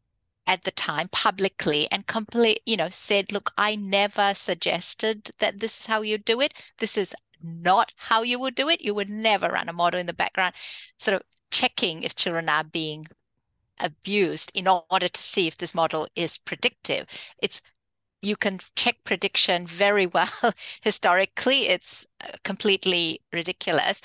at 0.48 0.64
the 0.64 0.72
time 0.72 1.10
publicly 1.10 1.88
and 1.92 2.08
complete, 2.08 2.62
you 2.66 2.78
know, 2.78 2.90
said, 2.90 3.32
look, 3.32 3.52
I 3.58 3.76
never 3.76 4.34
suggested 4.34 5.32
that 5.40 5.60
this 5.60 5.82
is 5.82 5.86
how 5.86 6.02
you 6.02 6.18
do 6.18 6.42
it. 6.42 6.54
This 6.80 6.98
is 6.98 7.14
not 7.42 7.94
how 7.98 8.24
you 8.24 8.40
would 8.40 8.56
do 8.56 8.70
it. 8.70 8.82
You 8.82 8.94
would 8.96 9.10
never 9.10 9.50
run 9.50 9.70
a 9.70 9.74
model 9.74 10.00
in 10.00 10.08
the 10.08 10.14
background, 10.14 10.56
sort 10.98 11.16
of 11.16 11.22
checking 11.52 12.04
if 12.04 12.16
children 12.16 12.50
are 12.50 12.64
being 12.64 13.08
abused 13.80 14.52
in 14.54 14.68
order 14.68 15.08
to 15.08 15.22
see 15.22 15.48
if 15.48 15.58
this 15.58 15.74
model 15.74 16.08
is 16.16 16.38
predictive. 16.38 17.06
It's 17.42 17.62
you 18.22 18.36
can 18.36 18.60
check 18.76 18.98
prediction 19.04 19.66
very 19.66 20.06
well. 20.16 20.54
Historically, 20.82 21.68
it's 21.68 22.06
uh, 22.22 22.32
completely 22.44 23.22
ridiculous. 23.32 24.02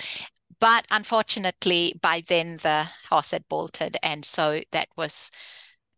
But 0.61 0.87
unfortunately, 0.91 1.95
by 2.01 2.23
then 2.27 2.59
the 2.59 2.87
horse 3.11 3.33
had 3.33 3.49
bolted. 3.49 3.97
And 4.03 4.25
so 4.25 4.63
that 4.71 4.89
was 4.97 5.31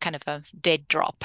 kind 0.07 0.15
of 0.15 0.23
a 0.29 0.43
dead 0.61 0.87
drop. 0.87 1.25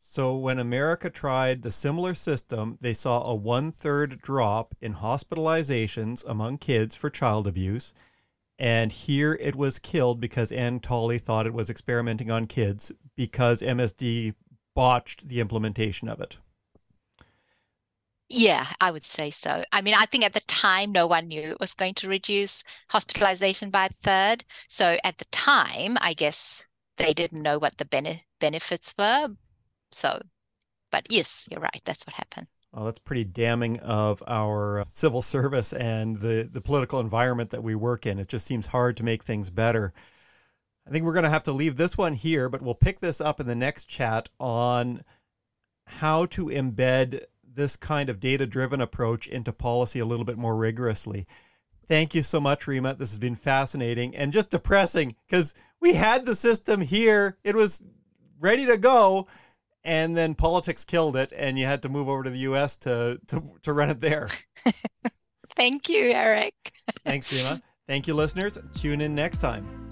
So 0.00 0.36
when 0.36 0.58
America 0.58 1.10
tried 1.10 1.62
the 1.62 1.70
similar 1.70 2.14
system, 2.14 2.76
they 2.80 2.92
saw 2.92 3.22
a 3.22 3.34
one 3.36 3.70
third 3.70 4.20
drop 4.20 4.74
in 4.80 4.94
hospitalizations 4.94 6.24
among 6.28 6.58
kids 6.58 6.96
for 6.96 7.08
child 7.08 7.46
abuse. 7.46 7.94
And 8.58 8.90
here 8.90 9.38
it 9.40 9.54
was 9.54 9.78
killed 9.78 10.20
because 10.20 10.50
Anne 10.50 10.80
Tolley 10.80 11.18
thought 11.18 11.46
it 11.46 11.54
was 11.54 11.70
experimenting 11.70 12.32
on 12.32 12.46
kids 12.48 12.90
because 13.16 13.62
MSD 13.62 14.34
botched 14.74 15.28
the 15.28 15.40
implementation 15.40 16.08
of 16.08 16.20
it. 16.20 16.38
Yeah, 18.28 18.66
I 18.80 18.90
would 18.90 19.04
say 19.04 19.30
so. 19.30 19.64
I 19.72 19.80
mean, 19.82 19.94
I 19.94 20.06
think 20.06 20.24
at 20.24 20.32
the 20.32 20.40
time, 20.40 20.92
no 20.92 21.06
one 21.06 21.28
knew 21.28 21.40
it 21.52 21.60
was 21.60 21.74
going 21.74 21.94
to 21.94 22.08
reduce 22.08 22.64
hospitalization 22.90 23.70
by 23.70 23.86
a 23.86 23.88
third. 23.90 24.44
So 24.68 24.98
at 25.04 25.18
the 25.18 25.26
time, 25.26 25.96
I 26.00 26.14
guess 26.14 26.66
they 26.96 27.12
didn't 27.12 27.42
know 27.42 27.58
what 27.58 27.78
the 27.78 27.84
bene- 27.84 28.22
benefits 28.40 28.94
were. 28.98 29.30
So, 29.90 30.20
but 30.90 31.06
yes, 31.10 31.48
you're 31.50 31.60
right. 31.60 31.82
That's 31.84 32.06
what 32.06 32.14
happened. 32.14 32.46
Well, 32.72 32.86
that's 32.86 32.98
pretty 32.98 33.24
damning 33.24 33.78
of 33.80 34.22
our 34.26 34.80
uh, 34.80 34.84
civil 34.88 35.22
service 35.22 35.72
and 35.72 36.16
the, 36.16 36.48
the 36.50 36.60
political 36.60 36.98
environment 36.98 37.50
that 37.50 37.62
we 37.62 37.76
work 37.76 38.04
in. 38.04 38.18
It 38.18 38.26
just 38.28 38.46
seems 38.46 38.66
hard 38.66 38.96
to 38.96 39.04
make 39.04 39.22
things 39.22 39.48
better. 39.48 39.92
I 40.86 40.90
think 40.90 41.04
we're 41.04 41.14
going 41.14 41.24
to 41.24 41.30
have 41.30 41.44
to 41.44 41.52
leave 41.52 41.76
this 41.76 41.96
one 41.96 42.14
here, 42.14 42.48
but 42.48 42.62
we'll 42.62 42.74
pick 42.74 42.98
this 42.98 43.20
up 43.20 43.38
in 43.40 43.46
the 43.46 43.54
next 43.54 43.84
chat 43.84 44.28
on 44.40 45.02
how 45.86 46.26
to 46.26 46.46
embed 46.46 47.22
this 47.54 47.76
kind 47.76 48.10
of 48.10 48.20
data 48.20 48.46
driven 48.46 48.80
approach 48.80 49.28
into 49.28 49.52
policy 49.52 50.00
a 50.00 50.04
little 50.04 50.24
bit 50.24 50.36
more 50.36 50.56
rigorously. 50.56 51.26
Thank 51.86 52.14
you 52.14 52.22
so 52.22 52.40
much, 52.40 52.66
Rhema. 52.66 52.98
This 52.98 53.10
has 53.10 53.18
been 53.18 53.36
fascinating 53.36 54.16
and 54.16 54.32
just 54.32 54.50
depressing 54.50 55.14
because 55.26 55.54
we 55.84 55.92
had 55.92 56.24
the 56.24 56.34
system 56.34 56.80
here, 56.80 57.36
it 57.44 57.54
was 57.54 57.82
ready 58.40 58.64
to 58.64 58.78
go, 58.78 59.26
and 59.84 60.16
then 60.16 60.34
politics 60.34 60.82
killed 60.82 61.14
it, 61.14 61.30
and 61.36 61.58
you 61.58 61.66
had 61.66 61.82
to 61.82 61.90
move 61.90 62.08
over 62.08 62.22
to 62.22 62.30
the 62.30 62.38
US 62.38 62.78
to, 62.78 63.20
to, 63.26 63.42
to 63.62 63.72
run 63.74 63.90
it 63.90 64.00
there. 64.00 64.30
Thank 65.56 65.90
you, 65.90 66.10
Eric. 66.10 66.72
Thanks, 67.04 67.30
Rhema. 67.32 67.60
Thank 67.86 68.08
you, 68.08 68.14
listeners. 68.14 68.58
Tune 68.72 69.02
in 69.02 69.14
next 69.14 69.42
time. 69.42 69.83